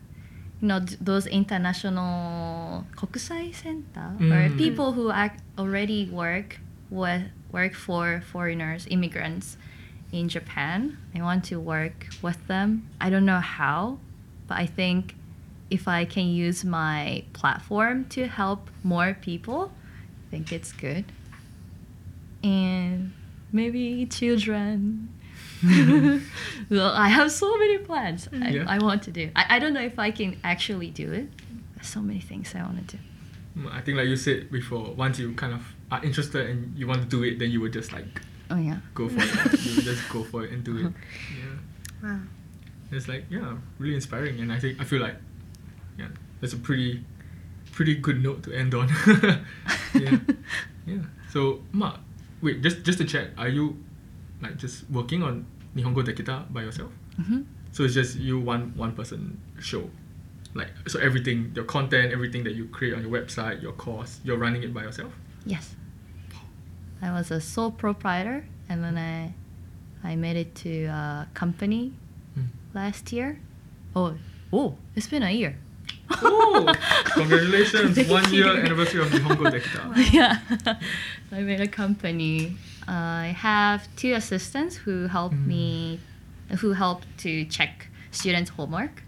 [0.60, 4.30] you know those international kokusai center mm.
[4.32, 5.10] or people who
[5.58, 6.60] already work
[6.90, 9.56] with work for foreigners, immigrants
[10.12, 10.98] in Japan.
[11.14, 12.90] I want to work with them.
[13.00, 13.98] I don't know how,
[14.46, 15.14] but I think
[15.70, 19.72] if I can use my platform to help more people,
[20.26, 21.06] I think it's good.
[22.42, 23.14] And
[23.52, 25.08] maybe children
[26.70, 28.64] well, I have so many plans I, Yeah.
[28.68, 29.30] I want to do.
[29.36, 31.28] I, I don't know if I can actually do it.
[31.74, 33.02] There's so many things I want to do.
[33.58, 36.86] Mm, I think like you said before, once you kind of are interested and you
[36.86, 38.78] want to do it, then you would just like Oh yeah.
[38.94, 39.60] go for it.
[39.64, 40.92] you would just go for it and do it.
[41.38, 42.08] Yeah.
[42.10, 42.20] Wow.
[42.90, 45.16] It's like yeah, really inspiring, and I think I feel like
[45.98, 46.08] yeah,
[46.40, 47.02] that's a pretty
[47.72, 48.88] pretty good note to end on.
[49.94, 50.18] yeah,
[50.86, 50.98] yeah.
[51.32, 51.98] So Mark,
[52.42, 53.82] wait, just just to check, are you
[54.42, 55.46] like just working on
[55.76, 56.90] Nihongo Dekita by yourself?
[57.16, 59.90] hmm So it's just you one one person show,
[60.54, 64.38] like so everything your content, everything that you create on your website, your course, you're
[64.38, 65.12] running it by yourself.
[65.44, 65.74] Yes.
[67.02, 69.34] I was a sole proprietor, and then I
[70.06, 71.92] I made it to a company
[72.34, 72.50] Hmm.
[72.74, 73.38] last year.
[73.94, 74.14] Oh,
[74.52, 75.58] oh, it's been a year.
[76.22, 76.66] Oh,
[77.18, 77.98] congratulations!
[78.08, 79.82] One year anniversary of Nihongo Dekita.
[80.12, 80.38] yeah.
[81.32, 82.56] I made a company.
[82.88, 85.46] I have two assistants who help Mm.
[85.46, 86.00] me,
[86.60, 89.02] who help to check students' homework.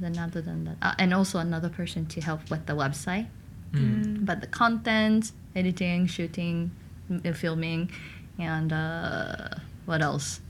[0.00, 3.26] Then other than that, uh, and also another person to help with the website.
[3.72, 4.24] Mm.
[4.26, 6.72] But the content, editing, shooting,
[7.08, 7.90] m- uh, filming,
[8.38, 9.48] and uh,
[9.86, 10.40] what else?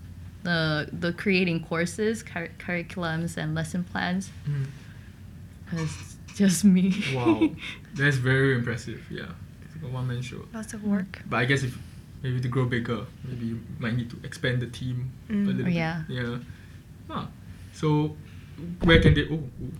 [0.44, 4.30] The the creating courses, cur- curriculums, and lesson plans.
[4.48, 4.66] Mm.
[5.72, 7.02] It's just me.
[7.14, 7.50] Wow,
[7.94, 9.00] that's very impressive.
[9.10, 9.26] Yeah,
[9.64, 10.46] it's like a one man show.
[10.52, 11.22] Lots of work.
[11.28, 11.76] But I guess if
[12.24, 15.44] maybe to grow bigger, maybe you might need to expand the team Mm.
[15.44, 16.02] a little Yeah.
[16.08, 16.16] bit.
[16.16, 16.38] Yeah.
[17.12, 17.28] Ah,
[17.76, 18.16] so
[18.82, 19.28] where can they?
[19.28, 19.70] Oh, oh,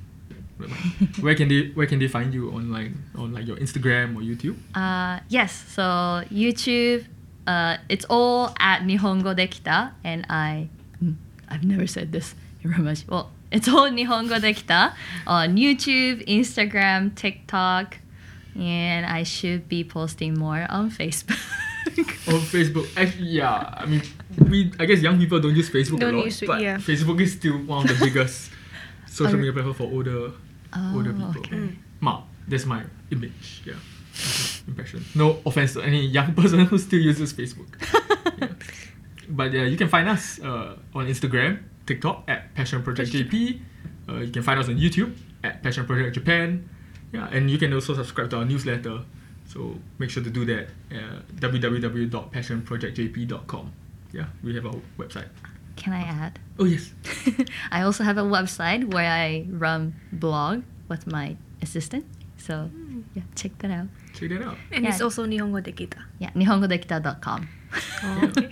[1.25, 1.73] where can they?
[1.75, 3.01] Where can they find you online?
[3.17, 4.55] On like your Instagram or YouTube?
[4.77, 7.07] Uh, yes, so YouTube,
[7.49, 10.69] uh, it's all at Nihongo Dekita, and I,
[11.03, 11.17] mm,
[11.49, 12.35] I've never said this.
[13.09, 14.93] Well, it's all Nihongo Dekita
[15.27, 17.99] on YouTube, Instagram, TikTok,
[18.57, 21.41] and I should be posting more on Facebook.
[22.33, 22.89] On Facebook?
[22.97, 23.75] Actually, yeah.
[23.77, 24.03] I mean,
[24.51, 24.73] we.
[24.79, 26.77] I guess young people don't use Facebook Don't a lot, use it, but yeah.
[26.79, 28.51] Facebook is still one of the biggest
[29.07, 30.33] social media platform for older
[30.95, 31.41] older Oh, people.
[31.41, 31.57] okay.
[31.57, 31.77] Mm.
[32.01, 33.63] Ma, that's my image.
[33.65, 33.75] Yeah,
[34.67, 35.05] impression.
[35.15, 37.69] No offense to any young person who still uses Facebook.
[38.41, 38.49] yeah.
[39.29, 43.61] But yeah, you can find us uh, on Instagram, TikTok at Passion Project JP.
[44.09, 46.69] Uh, you can find us on YouTube at Passion Project Japan.
[47.13, 49.01] Yeah, and you can also subscribe to our newsletter.
[49.55, 50.67] So make sure to do that.
[50.91, 53.73] Uh, www.passionprojectjp.com.
[54.13, 55.29] Yeah, we have our website.
[55.77, 56.41] Can I add?
[56.59, 56.93] Oh yes.
[57.71, 62.05] I also have a website where I run blog with my assistant.
[62.37, 62.69] So
[63.15, 63.87] yeah, check that out.
[64.13, 64.57] Check that out.
[64.71, 66.03] And it's also Nihongo Dekita.
[66.19, 67.49] Yeah, nihongodekita.com.
[68.03, 68.33] Oh.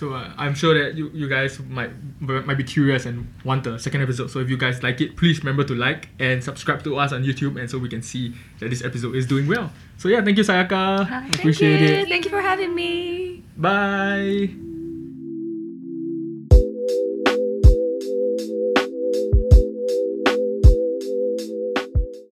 [0.00, 1.90] So uh, I'm sure that you, you guys might
[2.20, 4.30] might be curious and want the second episode.
[4.30, 7.22] So if you guys like it, please remember to like and subscribe to us on
[7.22, 9.70] YouTube, and so we can see that this episode is doing well.
[9.98, 11.06] So yeah, thank you, Sayaka.
[11.06, 11.86] Hi, Appreciate you.
[11.98, 12.08] it.
[12.08, 13.42] Thank you for having me.
[13.58, 14.69] Bye.